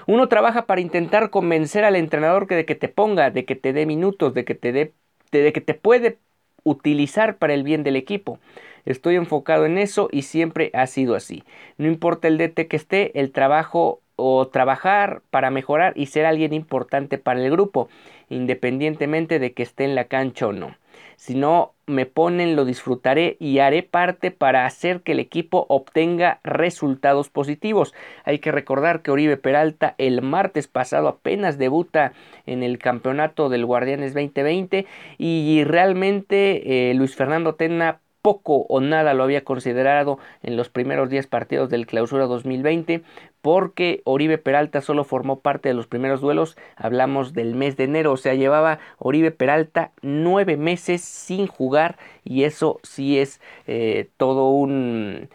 Uno 0.09 0.27
trabaja 0.27 0.65
para 0.65 0.81
intentar 0.81 1.29
convencer 1.29 1.85
al 1.85 1.95
entrenador 1.95 2.47
de 2.47 2.65
que 2.65 2.75
te 2.75 2.89
ponga, 2.89 3.31
de 3.31 3.45
que 3.45 3.57
te 3.57 3.75
dé 3.75 3.85
minutos, 3.85 4.33
de 4.33 4.47
que 4.47 4.55
te 4.55 4.73
dé 4.73 4.95
de 5.31 5.53
que 5.53 5.61
te 5.61 5.75
puede 5.75 6.17
utilizar 6.65 7.37
para 7.37 7.53
el 7.53 7.63
bien 7.63 7.83
del 7.83 7.95
equipo. 7.95 8.39
Estoy 8.87 9.17
enfocado 9.17 9.67
en 9.67 9.77
eso 9.77 10.09
y 10.11 10.23
siempre 10.23 10.71
ha 10.73 10.87
sido 10.87 11.15
así. 11.15 11.45
No 11.77 11.89
importa 11.89 12.27
el 12.27 12.39
DT 12.39 12.69
que 12.69 12.77
esté, 12.77 13.21
el 13.21 13.33
trabajo 13.33 14.01
o 14.17 14.49
trabajar 14.49 15.21
para 15.29 15.51
mejorar 15.51 15.93
y 15.95 16.07
ser 16.07 16.25
alguien 16.25 16.55
importante 16.55 17.19
para 17.19 17.45
el 17.45 17.51
grupo, 17.51 17.91
independientemente 18.31 19.39
de 19.39 19.53
que 19.53 19.63
esté 19.63 19.85
en 19.85 19.95
la 19.95 20.05
cancha 20.05 20.47
o 20.47 20.55
no. 20.55 20.75
Si 21.19 21.35
no 21.35 21.75
me 21.87 22.07
ponen, 22.07 22.55
lo 22.55 22.65
disfrutaré 22.65 23.37
y 23.41 23.59
haré 23.59 23.83
parte 23.83 24.31
para 24.31 24.67
hacer 24.67 25.01
que 25.01 25.13
el 25.13 25.19
equipo 25.19 25.67
obtenga 25.69 26.39
resultados 26.45 27.29
positivos. 27.29 27.93
Hay 28.25 28.39
que 28.39 28.53
recordar 28.53 29.03
que 29.03 29.11
Oribe 29.11 29.37
Peralta 29.37 29.97
el 29.99 30.23
martes 30.23 30.69
pasado 30.69 31.09
apenas 31.09 31.59
debuta 31.59 32.13
en 32.47 32.63
el 32.63 32.79
campeonato 32.79 33.49
del 33.49 33.67
Guardianes 33.67 34.15
2020 34.15 34.87
y 35.19 35.65
realmente 35.65 36.91
eh, 36.91 36.95
Luis 36.95 37.17
Fernando 37.17 37.57
Tena 37.57 37.99
poco 38.23 38.67
o 38.69 38.81
nada 38.81 39.15
lo 39.15 39.25
había 39.25 39.43
considerado 39.43 40.19
en 40.43 40.57
los 40.57 40.69
primeros 40.69 41.09
10 41.09 41.27
partidos 41.27 41.71
del 41.71 41.87
clausura 41.87 42.27
2020 42.27 43.03
porque 43.43 44.03
Oribe 44.05 44.39
Peralta 44.39 44.81
solo 44.81 45.05
formó 45.05 45.41
parte 45.41 45.69
de 45.69 45.75
los 45.75 45.87
primeros 45.87 46.21
duelos, 46.21 46.57
hablamos 46.77 47.33
del 47.33 47.55
mes 47.55 47.77
de 47.77 47.85
enero, 47.85 48.13
o 48.13 48.17
sea, 48.17 48.35
llevaba 48.35 48.79
Oribe 48.99 49.31
Peralta 49.31 49.93
nueve 50.03 50.57
meses 50.57 51.03
sin 51.03 51.47
jugar 51.47 51.99
y 52.25 52.45
eso 52.45 52.81
sí 52.83 53.19
es 53.19 53.41
eh, 53.67 54.11
todo 54.17 54.51
un 54.51 55.29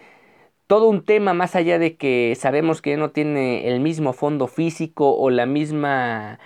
todo 0.68 0.90
un 0.90 1.04
tema 1.06 1.34
más 1.34 1.56
allá 1.56 1.80
de 1.80 1.98
que 1.98 2.36
sabemos 2.40 2.82
que 2.82 2.98
no 2.98 3.12
tiene 3.12 3.68
el 3.70 3.80
mismo 3.80 4.14
fondo 4.14 4.48
físico 4.48 5.16
o 5.16 5.30
la 5.30 5.46
misma 5.46 6.40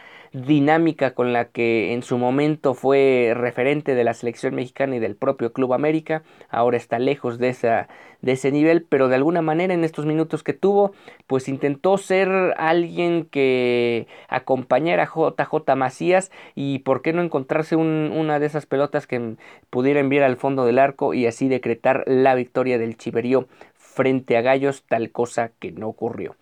dinámica 0.45 1.13
con 1.13 1.33
la 1.33 1.45
que 1.45 1.93
en 1.93 2.03
su 2.03 2.17
momento 2.17 2.73
fue 2.73 3.33
referente 3.35 3.95
de 3.95 4.03
la 4.03 4.13
selección 4.13 4.55
mexicana 4.55 4.95
y 4.95 4.99
del 4.99 5.15
propio 5.15 5.53
Club 5.53 5.73
América. 5.73 6.23
Ahora 6.49 6.77
está 6.77 6.99
lejos 6.99 7.37
de, 7.39 7.49
esa, 7.49 7.87
de 8.21 8.33
ese 8.33 8.51
nivel, 8.51 8.83
pero 8.83 9.07
de 9.07 9.15
alguna 9.15 9.41
manera 9.41 9.73
en 9.73 9.83
estos 9.83 10.05
minutos 10.05 10.43
que 10.43 10.53
tuvo, 10.53 10.93
pues 11.27 11.47
intentó 11.47 11.97
ser 11.97 12.29
alguien 12.57 13.25
que 13.25 14.07
acompañara 14.27 15.03
a 15.03 15.07
JJ 15.07 15.75
Macías 15.75 16.31
y 16.55 16.79
por 16.79 17.01
qué 17.01 17.13
no 17.13 17.21
encontrarse 17.21 17.75
una 17.75 18.39
de 18.39 18.45
esas 18.45 18.65
pelotas 18.65 19.07
que 19.07 19.35
pudiera 19.69 19.99
enviar 19.99 20.23
al 20.23 20.37
fondo 20.37 20.65
del 20.65 20.79
arco 20.79 21.13
y 21.13 21.25
así 21.25 21.47
decretar 21.47 22.03
la 22.05 22.35
victoria 22.35 22.77
del 22.77 22.97
Chiverío 22.97 23.47
frente 23.73 24.37
a 24.37 24.41
Gallos, 24.41 24.83
tal 24.87 25.11
cosa 25.11 25.51
que 25.59 25.71
no 25.71 25.87
ocurrió. 25.87 26.35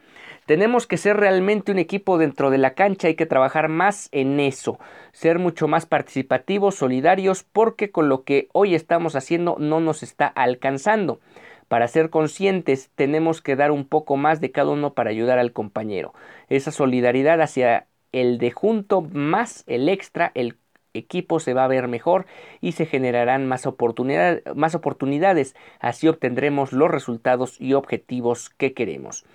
Tenemos 0.46 0.86
que 0.86 0.98
ser 0.98 1.18
realmente 1.18 1.72
un 1.72 1.80
equipo 1.80 2.20
dentro 2.20 2.52
de 2.52 2.60
la 2.60 2.75
cancha, 2.75 3.08
hay 3.08 3.16
que 3.16 3.25
trabajar 3.25 3.68
más 3.68 4.10
en 4.12 4.40
eso, 4.40 4.80
ser 5.12 5.40
mucho 5.40 5.68
más 5.68 5.88
participativos, 5.88 6.75
solidarios, 6.75 7.44
porque 7.44 7.90
con 7.90 8.10
lo 8.10 8.24
que 8.24 8.48
hoy 8.54 8.75
estamos 8.75 9.16
haciendo 9.16 9.56
no 9.60 9.80
nos 9.80 10.04
está 10.04 10.28
alcanzando. 10.28 11.20
Para 11.68 11.88
ser 11.88 12.12
conscientes 12.12 12.92
tenemos 12.94 13.42
que 13.42 13.56
dar 13.56 13.72
un 13.72 13.88
poco 13.88 14.18
más 14.18 14.40
de 14.40 14.52
cada 14.52 14.70
uno 14.70 14.94
para 14.94 15.10
ayudar 15.10 15.40
al 15.40 15.52
compañero. 15.52 16.14
Esa 16.48 16.70
solidaridad 16.70 17.42
hacia 17.42 17.88
el 18.12 18.38
de 18.38 18.52
junto 18.52 19.02
más 19.02 19.64
el 19.66 19.90
extra, 19.90 20.32
el 20.36 20.58
equipo 20.94 21.40
se 21.40 21.54
va 21.54 21.64
a 21.66 21.68
ver 21.68 21.88
mejor 21.88 22.28
y 22.62 22.74
se 22.74 22.86
generarán 22.86 23.48
más, 23.48 23.68
más 24.56 24.75
oportunidades. 24.75 25.56
Así 25.80 26.08
obtendremos 26.08 26.72
los 26.72 26.92
resultados 26.92 27.60
y 27.60 27.74
objetivos 27.74 28.52
que 28.52 28.74
queremos. 28.74 29.25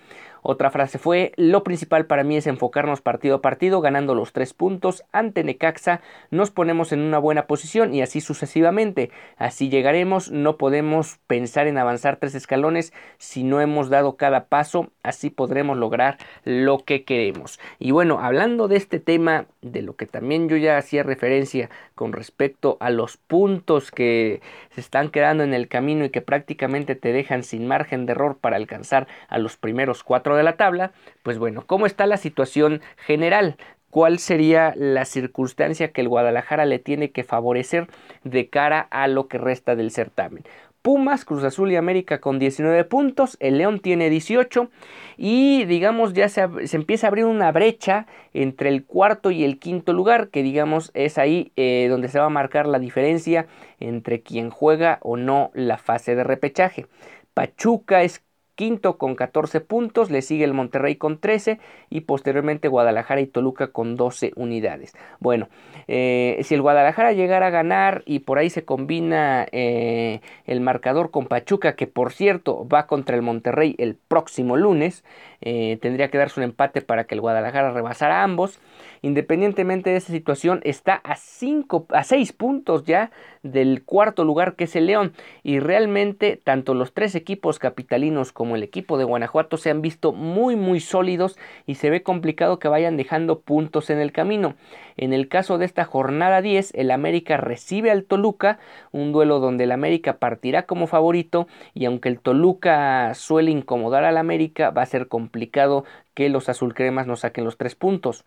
Otra 0.43 0.71
frase 0.71 0.97
fue, 0.97 1.33
lo 1.35 1.63
principal 1.63 2.05
para 2.05 2.23
mí 2.23 2.37
es 2.37 2.47
enfocarnos 2.47 3.01
partido 3.01 3.35
a 3.35 3.41
partido, 3.41 3.81
ganando 3.81 4.15
los 4.15 4.33
tres 4.33 4.53
puntos. 4.53 5.03
Ante 5.11 5.43
Necaxa 5.43 6.01
nos 6.31 6.51
ponemos 6.51 6.91
en 6.91 7.01
una 7.01 7.19
buena 7.19 7.47
posición 7.47 7.93
y 7.93 8.01
así 8.01 8.21
sucesivamente. 8.21 9.11
Así 9.37 9.69
llegaremos, 9.69 10.31
no 10.31 10.57
podemos 10.57 11.19
pensar 11.27 11.67
en 11.67 11.77
avanzar 11.77 12.17
tres 12.17 12.35
escalones 12.35 12.93
si 13.17 13.43
no 13.43 13.61
hemos 13.61 13.89
dado 13.89 14.17
cada 14.17 14.45
paso, 14.45 14.91
así 15.03 15.29
podremos 15.29 15.77
lograr 15.77 16.17
lo 16.43 16.79
que 16.79 17.03
queremos. 17.03 17.59
Y 17.79 17.91
bueno, 17.91 18.19
hablando 18.19 18.67
de 18.67 18.77
este 18.77 18.99
tema, 18.99 19.45
de 19.61 19.81
lo 19.81 19.95
que 19.95 20.05
también 20.05 20.49
yo 20.49 20.57
ya 20.57 20.77
hacía 20.77 21.03
referencia 21.03 21.69
con 21.95 22.13
respecto 22.13 22.77
a 22.79 22.89
los 22.89 23.17
puntos 23.17 23.91
que 23.91 24.41
se 24.71 24.81
están 24.81 25.09
quedando 25.09 25.43
en 25.43 25.53
el 25.53 25.67
camino 25.67 26.05
y 26.05 26.09
que 26.09 26.21
prácticamente 26.21 26.95
te 26.95 27.13
dejan 27.13 27.43
sin 27.43 27.67
margen 27.67 28.05
de 28.05 28.13
error 28.13 28.37
para 28.39 28.55
alcanzar 28.55 29.07
a 29.27 29.37
los 29.37 29.57
primeros 29.57 30.03
cuatro 30.03 30.30
de 30.35 30.43
la 30.43 30.57
tabla, 30.57 30.91
pues 31.23 31.37
bueno, 31.37 31.63
¿cómo 31.65 31.85
está 31.85 32.05
la 32.05 32.17
situación 32.17 32.81
general? 32.97 33.57
¿Cuál 33.89 34.19
sería 34.19 34.73
la 34.77 35.05
circunstancia 35.05 35.91
que 35.91 36.01
el 36.01 36.07
Guadalajara 36.07 36.65
le 36.65 36.79
tiene 36.79 37.11
que 37.11 37.23
favorecer 37.23 37.87
de 38.23 38.49
cara 38.49 38.79
a 38.89 39.07
lo 39.07 39.27
que 39.27 39.37
resta 39.37 39.75
del 39.75 39.91
certamen? 39.91 40.43
Pumas, 40.81 41.25
Cruz 41.25 41.43
Azul 41.43 41.71
y 41.71 41.75
América 41.75 42.19
con 42.19 42.39
19 42.39 42.85
puntos, 42.85 43.37
el 43.39 43.59
León 43.59 43.79
tiene 43.81 44.09
18 44.09 44.69
y 45.15 45.65
digamos 45.65 46.13
ya 46.13 46.27
se, 46.27 46.41
empieza 46.71 47.05
a 47.05 47.09
abrir 47.09 47.25
una 47.25 47.51
brecha 47.51 48.07
entre 48.33 48.69
el 48.69 48.83
cuarto 48.85 49.29
y 49.29 49.43
el 49.43 49.59
quinto 49.59 49.93
lugar 49.93 50.29
que 50.29 50.41
digamos 50.41 50.89
es 50.95 51.19
ahí 51.19 51.51
eh, 51.55 51.85
donde 51.87 52.07
se 52.07 52.17
va 52.17 52.25
a 52.25 52.29
marcar 52.29 52.65
la 52.65 52.79
diferencia 52.79 53.45
entre 53.79 54.21
quien 54.21 54.49
juega 54.49 54.97
o 55.01 55.17
no 55.17 55.51
la 55.53 55.77
fase 55.77 56.15
de 56.15 56.23
repechaje. 56.23 56.87
Pachuca 57.35 58.01
es 58.01 58.23
quinto 58.55 58.97
con 58.97 59.15
14 59.15 59.61
puntos, 59.61 60.11
le 60.11 60.21
sigue 60.21 60.43
el 60.43 60.53
Monterrey 60.53 60.95
con 60.95 61.19
13 61.19 61.59
y 61.89 62.01
posteriormente 62.01 62.67
Guadalajara 62.67 63.21
y 63.21 63.27
Toluca 63.27 63.67
con 63.67 63.95
12 63.95 64.33
unidades. 64.35 64.93
Bueno, 65.19 65.49
eh, 65.87 66.39
si 66.43 66.55
el 66.55 66.61
Guadalajara 66.61 67.13
llegara 67.13 67.47
a 67.47 67.51
ganar 67.51 68.03
y 68.05 68.19
por 68.19 68.37
ahí 68.37 68.49
se 68.49 68.63
combina 68.65 69.47
eh, 69.51 70.21
el 70.45 70.61
marcador 70.61 71.11
con 71.11 71.27
Pachuca, 71.27 71.75
que 71.75 71.87
por 71.87 72.11
cierto 72.11 72.67
va 72.67 72.87
contra 72.87 73.15
el 73.15 73.21
Monterrey 73.21 73.75
el 73.77 73.95
próximo 73.95 74.57
lunes, 74.57 75.03
eh, 75.41 75.77
tendría 75.81 76.09
que 76.09 76.17
darse 76.17 76.39
un 76.39 76.43
empate 76.45 76.81
para 76.81 77.05
que 77.05 77.15
el 77.15 77.21
Guadalajara 77.21 77.71
rebasara 77.71 78.21
a 78.21 78.23
ambos. 78.23 78.59
Independientemente 79.01 79.89
de 79.89 79.97
esa 79.97 80.11
situación, 80.11 80.61
está 80.63 80.95
a, 80.95 81.15
cinco, 81.15 81.85
a 81.89 82.03
6 82.03 82.33
puntos 82.33 82.83
ya 82.83 83.11
del 83.43 83.83
cuarto 83.83 84.23
lugar 84.23 84.55
que 84.55 84.65
es 84.65 84.75
el 84.75 84.85
León. 84.85 85.13
Y 85.43 85.59
realmente 85.59 86.39
tanto 86.43 86.73
los 86.73 86.93
tres 86.93 87.15
equipos 87.15 87.59
capitalinos 87.59 88.31
como 88.31 88.55
el 88.55 88.63
equipo 88.63 88.97
de 88.97 89.03
Guanajuato 89.03 89.57
se 89.57 89.69
han 89.69 89.81
visto 89.81 90.11
muy 90.11 90.55
muy 90.55 90.79
sólidos 90.79 91.37
y 91.65 91.75
se 91.75 91.89
ve 91.89 92.03
complicado 92.03 92.59
que 92.59 92.67
vayan 92.67 92.97
dejando 92.97 93.39
puntos 93.39 93.89
en 93.89 93.99
el 93.99 94.11
camino. 94.11 94.55
En 94.97 95.13
el 95.13 95.27
caso 95.27 95.57
de 95.57 95.65
esta 95.65 95.85
jornada 95.85 96.41
10, 96.41 96.73
el 96.75 96.91
América 96.91 97.37
recibe 97.37 97.91
al 97.91 98.03
Toluca, 98.03 98.59
un 98.91 99.11
duelo 99.11 99.39
donde 99.39 99.63
el 99.63 99.71
América 99.71 100.17
partirá 100.17 100.63
como 100.63 100.87
favorito 100.87 101.47
y 101.73 101.85
aunque 101.85 102.09
el 102.09 102.19
Toluca 102.19 103.13
suele 103.15 103.51
incomodar 103.51 104.03
al 104.03 104.17
América, 104.17 104.69
va 104.69 104.83
a 104.83 104.85
ser 104.85 105.07
complicado 105.07 105.85
que 106.13 106.29
los 106.29 106.49
azulcremas 106.49 107.07
no 107.07 107.15
saquen 107.15 107.45
los 107.45 107.57
tres 107.57 107.75
puntos. 107.75 108.25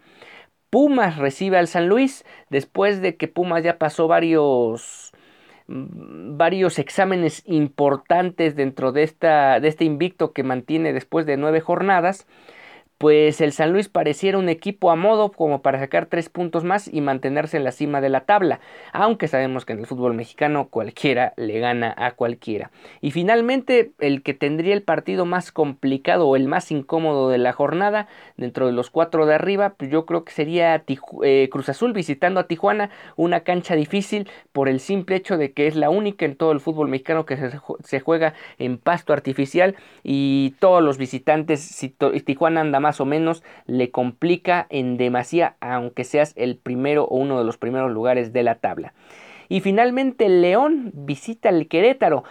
Pumas 0.70 1.18
recibe 1.18 1.58
al 1.58 1.68
San 1.68 1.88
Luis 1.88 2.24
después 2.50 3.00
de 3.00 3.16
que 3.16 3.28
Pumas 3.28 3.62
ya 3.62 3.78
pasó 3.78 4.08
varios 4.08 5.12
mm, 5.66 6.36
varios 6.36 6.78
exámenes 6.78 7.42
importantes 7.46 8.56
dentro 8.56 8.92
de, 8.92 9.02
esta, 9.02 9.60
de 9.60 9.68
este 9.68 9.84
invicto 9.84 10.32
que 10.32 10.42
mantiene 10.42 10.92
después 10.92 11.26
de 11.26 11.36
nueve 11.36 11.60
jornadas 11.60 12.26
pues 13.04 13.42
el 13.42 13.52
San 13.52 13.70
Luis 13.70 13.90
pareciera 13.90 14.38
un 14.38 14.48
equipo 14.48 14.90
a 14.90 14.96
modo 14.96 15.30
como 15.30 15.60
para 15.60 15.78
sacar 15.78 16.06
tres 16.06 16.30
puntos 16.30 16.64
más 16.64 16.88
y 16.90 17.02
mantenerse 17.02 17.58
en 17.58 17.64
la 17.64 17.70
cima 17.70 18.00
de 18.00 18.08
la 18.08 18.22
tabla, 18.22 18.60
aunque 18.94 19.28
sabemos 19.28 19.66
que 19.66 19.74
en 19.74 19.80
el 19.80 19.86
fútbol 19.86 20.14
mexicano 20.14 20.68
cualquiera 20.70 21.34
le 21.36 21.58
gana 21.58 21.94
a 21.98 22.12
cualquiera. 22.12 22.70
Y 23.02 23.10
finalmente 23.10 23.92
el 23.98 24.22
que 24.22 24.32
tendría 24.32 24.72
el 24.72 24.82
partido 24.82 25.26
más 25.26 25.52
complicado 25.52 26.26
o 26.26 26.34
el 26.34 26.48
más 26.48 26.70
incómodo 26.70 27.28
de 27.28 27.36
la 27.36 27.52
jornada, 27.52 28.08
dentro 28.38 28.64
de 28.64 28.72
los 28.72 28.88
cuatro 28.88 29.26
de 29.26 29.34
arriba, 29.34 29.74
pues 29.76 29.90
yo 29.90 30.06
creo 30.06 30.24
que 30.24 30.32
sería 30.32 30.82
eh, 31.22 31.48
Cruz 31.52 31.68
Azul 31.68 31.92
visitando 31.92 32.40
a 32.40 32.46
Tijuana, 32.46 32.88
una 33.16 33.40
cancha 33.40 33.74
difícil 33.74 34.30
por 34.52 34.66
el 34.66 34.80
simple 34.80 35.16
hecho 35.16 35.36
de 35.36 35.52
que 35.52 35.66
es 35.66 35.76
la 35.76 35.90
única 35.90 36.24
en 36.24 36.36
todo 36.36 36.52
el 36.52 36.60
fútbol 36.60 36.88
mexicano 36.88 37.26
que 37.26 37.36
se, 37.82 38.00
juega 38.00 38.32
en 38.58 38.78
pasto 38.78 39.12
artificial 39.12 39.76
y 40.02 40.54
todos 40.58 40.82
los 40.82 40.96
visitantes, 40.96 41.60
si 41.60 41.90
Tijuana 41.90 42.62
anda 42.62 42.80
más 42.80 42.93
o 43.00 43.04
menos 43.04 43.42
le 43.66 43.90
complica 43.90 44.66
en 44.70 44.96
demasía, 44.96 45.56
aunque 45.60 46.04
seas 46.04 46.32
el 46.36 46.56
primero 46.56 47.04
o 47.04 47.16
uno 47.16 47.38
de 47.38 47.44
los 47.44 47.58
primeros 47.58 47.90
lugares 47.90 48.32
de 48.32 48.42
la 48.42 48.56
tabla. 48.56 48.94
Y 49.48 49.60
finalmente 49.60 50.28
León 50.28 50.90
visita 50.94 51.48
el 51.48 51.68
Querétaro, 51.68 52.24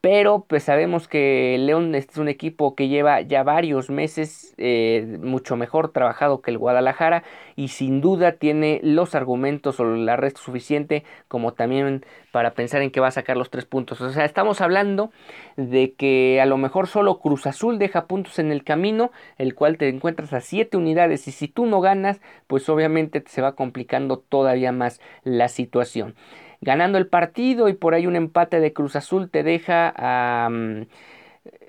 pero 0.00 0.44
pues 0.48 0.62
sabemos 0.62 1.08
que 1.08 1.56
León 1.58 1.94
es 1.96 2.16
un 2.16 2.28
equipo 2.28 2.76
que 2.76 2.88
lleva 2.88 3.20
ya 3.20 3.42
varios 3.42 3.90
meses 3.90 4.54
eh, 4.56 5.18
mucho 5.20 5.56
mejor 5.56 5.90
trabajado 5.92 6.40
que 6.40 6.52
el 6.52 6.58
Guadalajara 6.58 7.24
y 7.56 7.68
sin 7.68 8.00
duda 8.00 8.32
tiene 8.32 8.80
los 8.84 9.16
argumentos 9.16 9.80
o 9.80 9.84
la 9.84 10.16
red 10.16 10.36
suficiente 10.36 11.04
como 11.26 11.52
también 11.52 12.04
para 12.30 12.54
pensar 12.54 12.82
en 12.82 12.92
que 12.92 13.00
va 13.00 13.08
a 13.08 13.12
sacar 13.12 13.36
los 13.36 13.50
tres 13.50 13.64
puntos. 13.64 14.00
O 14.00 14.10
sea, 14.10 14.24
estamos 14.24 14.60
hablando 14.60 15.10
de 15.56 15.94
que 15.94 16.40
a 16.40 16.46
lo 16.46 16.58
mejor 16.58 16.86
solo 16.86 17.18
Cruz 17.18 17.46
Azul 17.46 17.78
deja 17.78 18.06
puntos 18.06 18.38
en 18.38 18.52
el 18.52 18.62
camino, 18.62 19.10
el 19.36 19.54
cual 19.56 19.78
te 19.78 19.88
encuentras 19.88 20.32
a 20.32 20.40
siete 20.40 20.76
unidades 20.76 21.26
y 21.26 21.32
si 21.32 21.48
tú 21.48 21.66
no 21.66 21.80
ganas, 21.80 22.20
pues 22.46 22.68
obviamente 22.68 23.24
se 23.26 23.42
va 23.42 23.56
complicando 23.56 24.18
todavía 24.18 24.70
más 24.70 25.00
la 25.24 25.48
situación 25.48 26.14
ganando 26.60 26.98
el 26.98 27.06
partido 27.06 27.68
y 27.68 27.74
por 27.74 27.94
ahí 27.94 28.06
un 28.06 28.16
empate 28.16 28.60
de 28.60 28.72
Cruz 28.72 28.96
Azul 28.96 29.30
te 29.30 29.42
deja 29.42 29.92
a... 29.96 30.48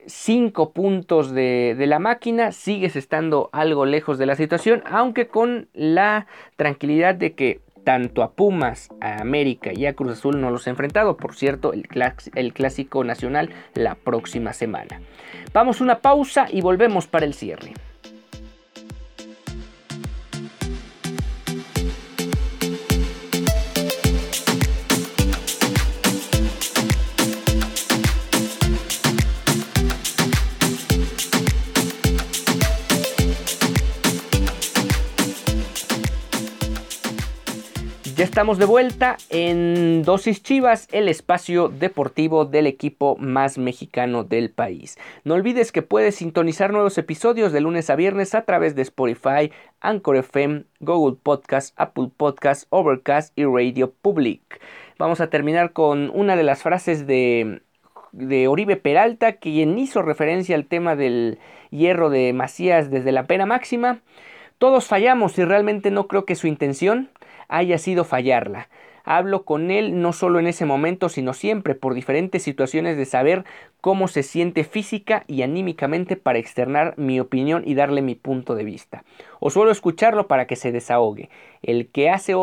5 0.06 0.74
puntos 0.74 1.32
de, 1.32 1.76
de, 1.78 1.86
la 1.86 2.00
máquina, 2.00 2.52
sigues 2.52 2.96
estando 2.96 3.50
algo 3.52 3.86
lejos 3.86 4.18
de 4.18 4.26
la 4.26 4.36
situación, 4.36 4.82
aunque 4.90 5.28
con 5.28 5.68
la 5.74 6.26
tranquilidad 6.56 7.14
de 7.14 7.34
que 7.34 7.62
tanto 7.84 8.24
a 8.24 8.34
Pumas, 8.34 8.90
a 9.02 9.22
América 9.22 9.72
y 9.74 9.86
a 9.86 9.94
Cruz 9.94 10.14
Azul 10.14 10.40
no 10.40 10.52
los 10.52 10.68
he 10.68 10.70
enfrentado, 10.70 11.18
por 11.18 11.36
cierto, 11.36 11.74
el, 11.74 11.88
el 12.36 12.54
clásico 12.54 13.04
nacional 13.04 13.50
la 13.74 13.96
próxima 13.96 14.54
semana. 14.54 15.02
Vamos 15.54 15.82
una 15.82 16.00
pausa 16.00 16.48
y 16.52 16.62
volvemos 16.62 17.08
para 17.08 17.26
el 17.26 17.34
cierre. 17.34 17.74
Ya 38.20 38.26
estamos 38.26 38.58
de 38.58 38.66
vuelta 38.66 39.16
en 39.30 40.04
Dosis 40.04 40.44
Chivas, 40.44 40.90
el 40.92 41.08
espacio 41.08 41.70
deportivo 41.70 42.44
del 42.44 42.68
equipo 42.68 43.16
más 43.16 43.58
mexicano 43.58 44.26
del 44.26 44.50
país. 44.50 44.98
No 45.24 45.36
olvides 45.36 45.72
que 45.72 45.84
puedes 45.84 46.16
sintonizar 46.16 46.74
nuevos 46.74 46.98
episodios 46.98 47.54
de 47.54 47.62
lunes 47.62 47.90
a 47.90 47.96
viernes 47.96 48.36
a 48.36 48.42
través 48.42 48.76
de 48.76 48.82
Spotify, 48.82 49.54
Anchor 49.80 50.18
FM, 50.18 50.66
Google 50.82 51.16
Podcast, 51.24 51.74
Apple 51.80 52.10
Podcast, 52.18 52.68
Overcast 52.72 53.32
y 53.40 53.46
Radio 53.46 53.94
Public. 54.02 54.60
Vamos 54.98 55.22
a 55.22 55.30
terminar 55.30 55.72
con 55.72 56.12
una 56.14 56.36
de 56.36 56.44
las 56.44 56.62
frases 56.62 57.08
de, 57.08 57.62
de 58.12 58.50
Oribe 58.50 58.76
Peralta, 58.76 59.38
quien 59.38 59.80
hizo 59.80 60.02
referencia 60.02 60.58
al 60.58 60.66
tema 60.66 60.98
del 60.98 61.40
hierro 61.70 62.10
de 62.10 62.34
Macías 62.34 62.92
desde 62.92 63.14
la 63.14 63.28
pena 63.28 63.46
máxima. 63.46 64.02
Todos 64.58 64.88
fallamos 64.88 65.40
y 65.40 65.46
realmente 65.46 65.90
no 65.90 66.10
creo 66.10 66.26
que 66.26 66.36
su 66.36 66.48
intención 66.48 67.10
haya 67.50 67.78
sido 67.78 68.06
fallarla. 68.06 68.70
Hablo 69.04 69.44
con 69.44 69.72
él 69.72 70.02
no 70.02 70.14
solo 70.14 70.40
en 70.40 70.48
ese 70.48 70.66
momento, 70.66 71.10
sino 71.10 71.34
siempre 71.34 71.76
por 71.76 71.94
diferentes 71.96 72.44
situaciones 72.44 72.96
de 72.96 73.06
saber 73.06 73.44
cómo 73.82 74.08
se 74.08 74.24
siente 74.24 74.64
física 74.64 75.24
y 75.28 75.42
anímicamente 75.42 76.16
para 76.16 76.40
externar 76.40 76.94
mi 76.98 77.20
opinión 77.20 77.64
y 77.66 77.76
darle 77.76 78.02
mi 78.02 78.16
punto 78.16 78.56
de 78.56 78.64
vista. 78.64 79.04
O 79.40 79.50
suelo 79.50 79.72
escucharlo 79.72 80.28
para 80.28 80.48
que 80.48 80.56
se 80.56 80.72
desahogue. 80.72 81.30
El 81.62 81.88
que 81.88 82.10
hace, 82.10 82.34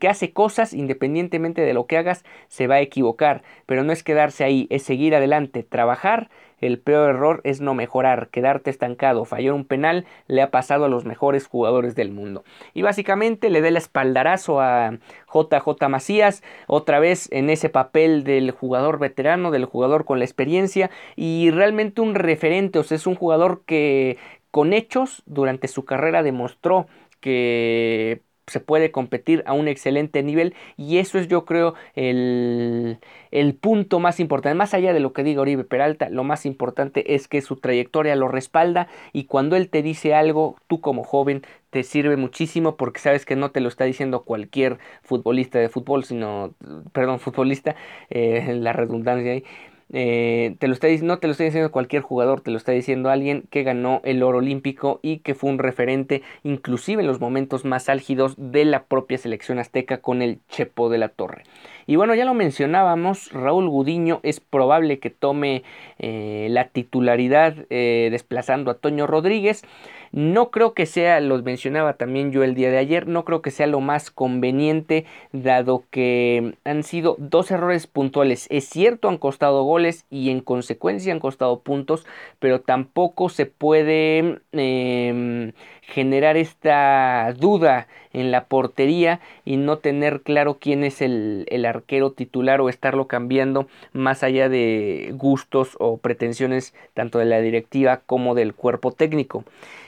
que 0.00 0.08
hace 0.08 0.32
cosas, 0.32 0.72
independientemente 0.74 1.62
de 1.62 1.74
lo 1.74 1.86
que 1.86 1.96
hagas, 1.96 2.24
se 2.48 2.66
va 2.66 2.76
a 2.76 2.80
equivocar, 2.80 3.42
pero 3.66 3.84
no 3.84 3.92
es 3.92 4.02
quedarse 4.02 4.44
ahí, 4.44 4.66
es 4.70 4.82
seguir 4.82 5.14
adelante, 5.14 5.62
trabajar 5.62 6.30
el 6.60 6.78
peor 6.78 7.10
error 7.10 7.40
es 7.44 7.60
no 7.60 7.74
mejorar, 7.74 8.28
quedarte 8.28 8.70
estancado. 8.70 9.24
Fallar 9.24 9.54
un 9.54 9.64
penal 9.64 10.04
le 10.26 10.42
ha 10.42 10.50
pasado 10.50 10.84
a 10.84 10.88
los 10.88 11.04
mejores 11.04 11.46
jugadores 11.46 11.94
del 11.94 12.10
mundo. 12.10 12.44
Y 12.74 12.82
básicamente 12.82 13.50
le 13.50 13.60
da 13.60 13.68
el 13.68 13.76
espaldarazo 13.76 14.60
a 14.60 14.98
JJ 15.32 15.88
Macías, 15.88 16.42
otra 16.66 17.00
vez 17.00 17.28
en 17.32 17.50
ese 17.50 17.70
papel 17.70 18.24
del 18.24 18.50
jugador 18.50 18.98
veterano, 18.98 19.50
del 19.50 19.64
jugador 19.64 20.04
con 20.04 20.18
la 20.18 20.24
experiencia 20.24 20.79
y 21.16 21.50
realmente 21.50 22.00
un 22.00 22.14
referente, 22.14 22.78
o 22.78 22.84
sea, 22.84 22.96
es 22.96 23.06
un 23.06 23.16
jugador 23.16 23.62
que 23.66 24.16
con 24.50 24.72
hechos 24.72 25.22
durante 25.26 25.68
su 25.68 25.84
carrera 25.84 26.22
demostró 26.22 26.86
que 27.20 28.22
se 28.50 28.60
puede 28.60 28.90
competir 28.90 29.42
a 29.46 29.52
un 29.52 29.68
excelente 29.68 30.22
nivel 30.22 30.54
y 30.76 30.98
eso 30.98 31.18
es 31.18 31.28
yo 31.28 31.44
creo 31.44 31.74
el, 31.94 32.98
el, 33.30 33.54
punto 33.54 34.00
más 34.00 34.20
importante. 34.20 34.56
Más 34.56 34.74
allá 34.74 34.92
de 34.92 35.00
lo 35.00 35.12
que 35.12 35.22
diga 35.22 35.42
Oribe 35.42 35.64
Peralta, 35.64 36.10
lo 36.10 36.24
más 36.24 36.44
importante 36.46 37.14
es 37.14 37.28
que 37.28 37.40
su 37.42 37.56
trayectoria 37.56 38.16
lo 38.16 38.28
respalda 38.28 38.88
y 39.12 39.24
cuando 39.24 39.56
él 39.56 39.70
te 39.70 39.82
dice 39.82 40.14
algo, 40.14 40.56
tú 40.66 40.80
como 40.80 41.04
joven 41.04 41.42
te 41.70 41.84
sirve 41.84 42.16
muchísimo 42.16 42.76
porque 42.76 43.00
sabes 43.00 43.24
que 43.24 43.36
no 43.36 43.52
te 43.52 43.60
lo 43.60 43.68
está 43.68 43.84
diciendo 43.84 44.24
cualquier 44.24 44.78
futbolista 45.02 45.58
de 45.58 45.68
fútbol, 45.68 46.04
sino, 46.04 46.54
perdón, 46.92 47.20
futbolista, 47.20 47.76
eh, 48.10 48.52
la 48.60 48.72
redundancia 48.72 49.32
ahí, 49.32 49.44
eh, 49.92 50.56
te 50.58 50.68
lo 50.68 50.74
está, 50.74 50.88
no 51.02 51.18
te 51.18 51.26
lo 51.26 51.32
está 51.32 51.44
diciendo 51.44 51.72
cualquier 51.72 52.02
jugador, 52.02 52.40
te 52.40 52.50
lo 52.50 52.56
está 52.56 52.72
diciendo 52.72 53.10
alguien 53.10 53.44
que 53.50 53.62
ganó 53.62 54.00
el 54.04 54.22
oro 54.22 54.38
olímpico 54.38 55.00
y 55.02 55.18
que 55.18 55.34
fue 55.34 55.50
un 55.50 55.58
referente 55.58 56.22
inclusive 56.44 57.02
en 57.02 57.08
los 57.08 57.20
momentos 57.20 57.64
más 57.64 57.88
álgidos 57.88 58.34
de 58.36 58.64
la 58.64 58.84
propia 58.84 59.18
selección 59.18 59.58
azteca 59.58 59.98
con 59.98 60.22
el 60.22 60.38
Chepo 60.48 60.90
de 60.90 60.98
la 60.98 61.08
Torre. 61.08 61.42
Y 61.86 61.96
bueno, 61.96 62.14
ya 62.14 62.24
lo 62.24 62.34
mencionábamos, 62.34 63.32
Raúl 63.32 63.68
Gudiño 63.68 64.20
es 64.22 64.38
probable 64.38 65.00
que 65.00 65.10
tome 65.10 65.64
eh, 65.98 66.46
la 66.50 66.68
titularidad 66.68 67.54
eh, 67.68 68.08
desplazando 68.12 68.70
a 68.70 68.74
Toño 68.74 69.08
Rodríguez. 69.08 69.64
No 70.12 70.50
creo 70.50 70.74
que 70.74 70.86
sea, 70.86 71.20
los 71.20 71.44
mencionaba 71.44 71.94
también 71.94 72.32
yo 72.32 72.42
el 72.42 72.54
día 72.56 72.70
de 72.70 72.78
ayer, 72.78 73.06
no 73.06 73.24
creo 73.24 73.42
que 73.42 73.52
sea 73.52 73.68
lo 73.68 73.80
más 73.80 74.10
conveniente 74.10 75.06
dado 75.32 75.84
que 75.90 76.56
han 76.64 76.82
sido 76.82 77.14
dos 77.18 77.50
errores 77.52 77.86
puntuales. 77.86 78.46
Es 78.50 78.64
cierto, 78.68 79.08
han 79.08 79.18
costado 79.18 79.62
goles 79.62 80.06
y 80.10 80.30
en 80.30 80.40
consecuencia 80.40 81.12
han 81.12 81.20
costado 81.20 81.60
puntos, 81.60 82.06
pero 82.40 82.60
tampoco 82.60 83.28
se 83.28 83.46
puede 83.46 84.40
em, 84.52 85.52
generar 85.90 86.36
esta 86.36 87.34
duda 87.38 87.88
en 88.12 88.30
la 88.30 88.44
portería 88.44 89.20
y 89.44 89.56
no 89.56 89.78
tener 89.78 90.22
claro 90.22 90.58
quién 90.60 90.84
es 90.84 91.02
el, 91.02 91.46
el, 91.48 91.64
arquero 91.64 92.12
titular 92.12 92.60
o 92.60 92.68
estarlo 92.68 93.06
cambiando 93.06 93.68
más 93.92 94.22
allá 94.22 94.48
de 94.48 95.12
gustos 95.14 95.76
o 95.78 95.98
pretensiones 95.98 96.74
tanto 96.94 97.18
de 97.18 97.24
la 97.24 97.40
directiva 97.40 98.00
como 98.06 98.34
del 98.34 98.54
cuerpo 98.54 98.92
técnico. 98.92 99.44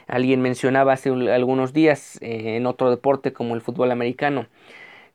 Alguien 0.06 0.42
mencionaba 0.42 0.92
hace 0.92 1.10
algunos 1.10 1.72
días 1.72 2.18
eh, 2.20 2.56
en 2.56 2.66
otro 2.66 2.90
deporte 2.90 3.32
como 3.32 3.54
el 3.54 3.60
fútbol 3.60 3.90
americano 3.90 4.46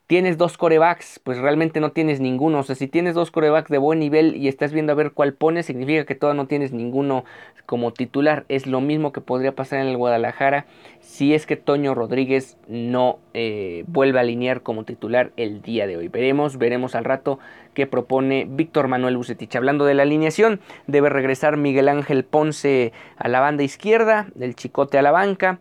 tienes 0.07 0.37
dos 0.37 0.57
corebacks, 0.57 1.19
pues 1.23 1.37
realmente 1.37 1.81
no 1.81 1.91
tienes 1.91 2.21
ninguno. 2.21 2.59
O 2.59 2.63
sea, 2.63 2.75
si 2.75 2.87
tienes 2.87 3.13
dos 3.13 3.29
corebacks 3.29 3.69
de 3.69 3.77
buen 3.77 3.99
nivel 3.99 4.35
y 4.37 4.47
estás 4.47 4.71
viendo 4.71 4.93
a 4.93 4.95
ver 4.95 5.11
cuál 5.11 5.33
pones, 5.33 5.65
significa 5.65 6.05
que 6.05 6.15
todavía 6.15 6.41
no 6.41 6.47
tienes 6.47 6.71
ninguno 6.71 7.25
como 7.65 7.91
titular. 7.91 8.45
Es 8.47 8.65
lo 8.67 8.79
mismo 8.79 9.11
que 9.11 9.19
podría 9.19 9.53
pasar 9.53 9.79
en 9.79 9.87
el 9.87 9.97
Guadalajara 9.97 10.65
si 11.01 11.33
es 11.33 11.45
que 11.45 11.57
Toño 11.57 11.93
Rodríguez 11.93 12.57
no 12.69 13.19
eh, 13.33 13.83
vuelve 13.87 14.19
a 14.19 14.21
alinear 14.21 14.61
como 14.61 14.85
titular 14.85 15.31
el 15.35 15.61
día 15.61 15.85
de 15.87 15.97
hoy. 15.97 16.07
Veremos, 16.07 16.57
veremos 16.57 16.95
al 16.95 17.03
rato 17.03 17.37
qué 17.73 17.85
propone 17.85 18.47
Víctor 18.49 18.87
Manuel 18.87 19.17
Bucetich. 19.17 19.57
Hablando 19.57 19.83
de 19.83 19.93
la 19.93 20.03
alineación, 20.03 20.61
debe 20.87 21.09
regresar 21.09 21.57
Miguel 21.57 21.89
Ángel 21.89 22.23
Ponce 22.23 22.93
a 23.17 23.27
la 23.27 23.41
banda 23.41 23.63
izquierda, 23.63 24.27
el 24.39 24.55
Chicote 24.55 24.97
a 24.97 25.01
la 25.01 25.11
banca. 25.11 25.59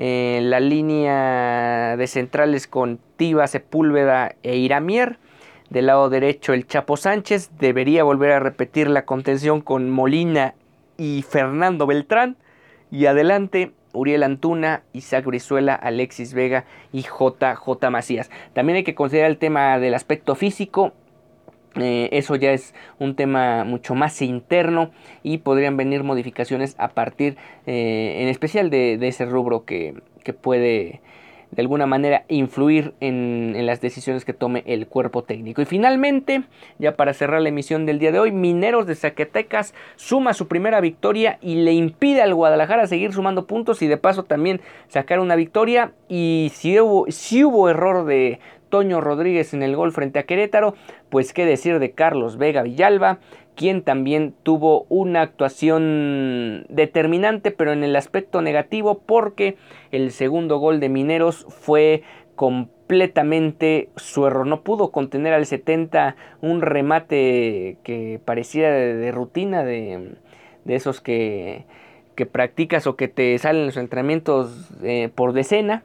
Eh, 0.00 0.38
la 0.44 0.60
línea 0.60 1.96
de 1.96 2.06
centrales 2.06 2.68
con 2.68 3.00
Tiva, 3.16 3.46
Sepúlveda 3.48 4.36
e 4.42 4.56
Iramier. 4.56 5.18
Del 5.70 5.86
lado 5.86 6.08
derecho 6.08 6.54
el 6.54 6.66
Chapo 6.66 6.96
Sánchez. 6.96 7.50
Debería 7.58 8.04
volver 8.04 8.30
a 8.32 8.40
repetir 8.40 8.88
la 8.88 9.04
contención 9.04 9.60
con 9.60 9.90
Molina 9.90 10.54
y 10.96 11.22
Fernando 11.28 11.86
Beltrán. 11.86 12.36
Y 12.90 13.06
adelante 13.06 13.72
Uriel 13.92 14.22
Antuna, 14.22 14.82
Isaac 14.92 15.24
Brizuela, 15.24 15.74
Alexis 15.74 16.32
Vega 16.32 16.64
y 16.92 17.02
JJ 17.02 17.90
Macías. 17.90 18.30
También 18.52 18.76
hay 18.76 18.84
que 18.84 18.94
considerar 18.94 19.30
el 19.30 19.38
tema 19.38 19.78
del 19.78 19.94
aspecto 19.94 20.36
físico. 20.36 20.92
Eh, 21.78 22.08
eso 22.12 22.36
ya 22.36 22.52
es 22.52 22.74
un 22.98 23.14
tema 23.14 23.64
mucho 23.64 23.94
más 23.94 24.20
interno 24.22 24.90
y 25.22 25.38
podrían 25.38 25.76
venir 25.76 26.02
modificaciones 26.02 26.74
a 26.78 26.88
partir 26.88 27.36
eh, 27.66 28.18
en 28.20 28.28
especial 28.28 28.70
de, 28.70 28.98
ese 29.06 29.24
rubro 29.24 29.64
que, 29.64 29.94
puede 30.42 31.00
de 31.50 31.62
alguna 31.62 31.86
manera 31.86 32.24
influir 32.28 32.92
en, 33.00 33.54
en, 33.56 33.64
las 33.64 33.80
decisiones 33.80 34.26
que 34.26 34.34
tome 34.34 34.62
el 34.66 34.86
cuerpo 34.86 35.22
técnico. 35.22 35.62
Y 35.62 35.64
finalmente, 35.64 36.42
ya 36.78 36.94
para 36.94 37.14
cerrar 37.14 37.40
la 37.40 37.48
emisión 37.48 37.86
del 37.86 37.98
día 37.98 38.12
de 38.12 38.18
hoy, 38.18 38.32
Mineros 38.32 38.86
de 38.86 38.94
Zacatecas 38.94 39.72
suma 39.96 40.34
su 40.34 40.46
primera 40.46 40.82
victoria 40.82 41.38
y 41.40 41.54
le 41.54 41.72
impide 41.72 42.20
al 42.20 42.34
Guadalajara 42.34 42.86
seguir 42.86 43.14
sumando 43.14 43.46
puntos 43.46 43.80
y 43.80 43.86
de 43.86 43.96
paso 43.96 44.24
también 44.24 44.60
sacar 44.88 45.20
una 45.20 45.36
victoria. 45.36 45.92
Y 46.06 46.52
si 46.52 46.78
hubo, 46.78 47.06
si 47.08 47.44
hubo 47.44 47.70
error 47.70 48.04
de, 48.04 48.40
Toño 48.68 49.00
Rodríguez 49.00 49.54
en 49.54 49.62
el 49.62 49.76
gol 49.76 49.92
frente 49.92 50.18
a 50.18 50.24
Querétaro, 50.24 50.74
pues 51.08 51.32
qué 51.32 51.44
decir 51.44 51.78
de 51.78 51.92
Carlos 51.92 52.36
Vega 52.36 52.62
Villalba, 52.62 53.18
quien 53.58 53.82
también 53.82 54.34
tuvo 54.44 54.86
una 54.88 55.22
actuación 55.22 56.64
determinante, 56.68 57.50
pero 57.50 57.72
en 57.72 57.82
el 57.82 57.96
aspecto 57.96 58.40
negativo, 58.40 59.00
porque 59.04 59.56
el 59.90 60.12
segundo 60.12 60.58
gol 60.58 60.78
de 60.78 60.88
Mineros 60.88 61.44
fue 61.48 62.02
completamente 62.36 63.88
su 63.96 64.28
error. 64.28 64.46
No 64.46 64.62
pudo 64.62 64.92
contener 64.92 65.34
al 65.34 65.44
70 65.44 66.14
un 66.40 66.62
remate 66.62 67.78
que 67.82 68.20
parecía 68.24 68.70
de, 68.70 69.10
rutina, 69.10 69.64
de, 69.64 70.16
esos 70.66 71.00
que, 71.00 71.64
practicas 72.30 72.86
o 72.86 72.94
que 72.94 73.08
te 73.08 73.36
salen 73.38 73.66
los 73.66 73.76
entrenamientos 73.76 74.70
eh, 74.84 75.10
por 75.12 75.32
decena 75.32 75.82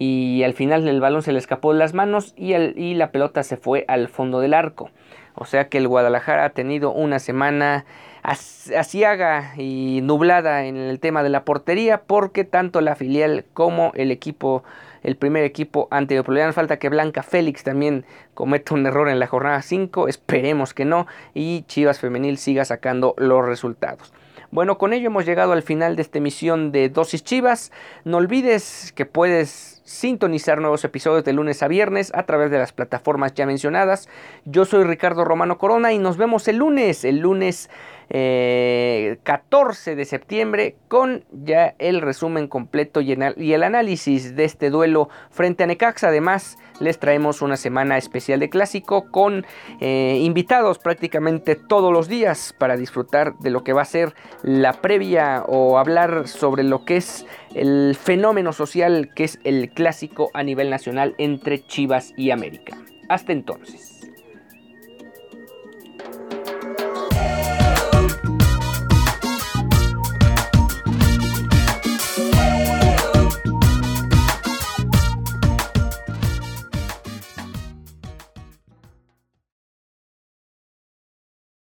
y 0.00 0.44
al 0.44 0.54
final 0.54 0.86
el 0.86 1.00
balón 1.00 1.22
se 1.22 1.32
le 1.32 1.40
escapó 1.40 1.72
de 1.72 1.78
las 1.80 1.92
manos 1.92 2.32
y, 2.36 2.94
la 2.94 3.10
pelota 3.10 3.42
se 3.42 3.56
fue 3.56 3.84
al 3.88 4.06
fondo 4.06 4.38
del 4.38 4.54
arco. 4.54 4.90
O 5.34 5.44
sea 5.44 5.68
que 5.68 5.78
el 5.78 5.88
Guadalajara 5.88 6.44
ha 6.44 6.50
tenido 6.50 6.92
una 6.92 7.18
semana 7.18 7.84
asiaga 8.22 9.54
y 9.56 10.00
nublada 10.02 10.66
en 10.66 10.76
el 10.76 11.00
tema 11.00 11.24
de 11.24 11.30
la 11.30 11.44
portería 11.44 12.02
porque 12.02 12.44
tanto 12.44 12.80
la 12.80 12.94
filial 12.94 13.44
como 13.54 13.90
el 13.96 14.12
equipo, 14.12 14.62
el 15.02 15.16
primer 15.16 15.42
equipo 15.42 15.88
problemas. 16.24 16.54
Falta 16.54 16.78
que 16.78 16.90
Blanca 16.90 17.24
Félix 17.24 17.64
también 17.64 18.04
cometa 18.34 18.74
un 18.74 18.86
error 18.86 19.08
en 19.08 19.18
la 19.18 19.26
jornada 19.26 19.62
5, 19.62 20.06
esperemos 20.06 20.74
que 20.74 20.84
no, 20.84 21.08
y 21.34 21.62
Chivas 21.62 21.98
Femenil 21.98 22.38
siga 22.38 22.64
sacando 22.64 23.16
los 23.18 23.44
resultados. 23.44 24.12
Bueno, 24.50 24.78
con 24.78 24.92
ello 24.92 25.08
hemos 25.08 25.26
llegado 25.26 25.52
al 25.52 25.62
final 25.62 25.96
de 25.96 26.02
esta 26.02 26.18
emisión 26.18 26.72
de 26.72 26.88
Dosis 26.88 27.22
Chivas. 27.22 27.70
No 28.04 28.16
olvides 28.16 28.92
que 28.96 29.04
puedes 29.04 29.77
sintonizar 29.88 30.60
nuevos 30.60 30.84
episodios 30.84 31.24
de 31.24 31.32
lunes 31.32 31.62
a 31.62 31.68
viernes 31.68 32.12
a 32.14 32.24
través 32.24 32.50
de 32.50 32.58
las 32.58 32.72
plataformas 32.72 33.32
ya 33.32 33.46
mencionadas. 33.46 34.08
Yo 34.44 34.66
soy 34.66 34.84
Ricardo 34.84 35.24
Romano 35.24 35.56
Corona 35.56 35.94
y 35.94 35.98
nos 35.98 36.18
vemos 36.18 36.46
el 36.46 36.56
lunes, 36.56 37.06
el 37.06 37.20
lunes 37.20 37.70
14 38.10 39.92
eh, 39.92 39.96
de 39.96 40.04
septiembre 40.06 40.76
con 40.88 41.24
ya 41.30 41.74
el 41.78 42.00
resumen 42.00 42.48
completo 42.48 43.00
y, 43.00 43.12
el 43.12 43.62
análisis 43.62 44.34
de 44.34 44.44
este 44.44 44.70
duelo 44.70 45.10
frente 45.30 45.64
a 45.64 45.66
Necaxa. 45.66 46.08
Además, 46.08 46.56
les 46.80 46.98
traemos 46.98 47.42
una 47.42 47.56
semana 47.56 47.98
especial 47.98 48.40
de 48.40 48.48
clásico 48.48 49.10
con 49.10 49.44
eh, 49.80 50.20
invitados 50.22 50.78
prácticamente 50.78 51.54
todos 51.54 51.92
los 51.92 52.08
días 52.08 52.54
para 52.58 52.76
disfrutar 52.76 53.36
de 53.38 53.50
lo 53.50 53.62
que 53.62 53.72
va 53.72 53.82
a 53.82 53.86
ser 53.86 54.14
la 54.42 54.72
previa 54.74 55.44
o 55.46 55.78
hablar 55.78 56.28
sobre 56.28 56.62
lo 56.62 56.84
que 56.84 56.96
es 56.96 57.26
el 57.54 57.96
fenómeno 58.00 58.52
social 58.52 59.10
que 59.14 59.24
es 59.24 59.38
el 59.44 59.70
clásico 59.70 60.30
a 60.32 60.42
nivel 60.42 60.70
nacional 60.70 61.14
entre 61.18 61.66
Chivas 61.66 62.14
y 62.16 62.30
América. 62.30 62.76
Hasta 63.08 63.32
entonces. 63.32 63.97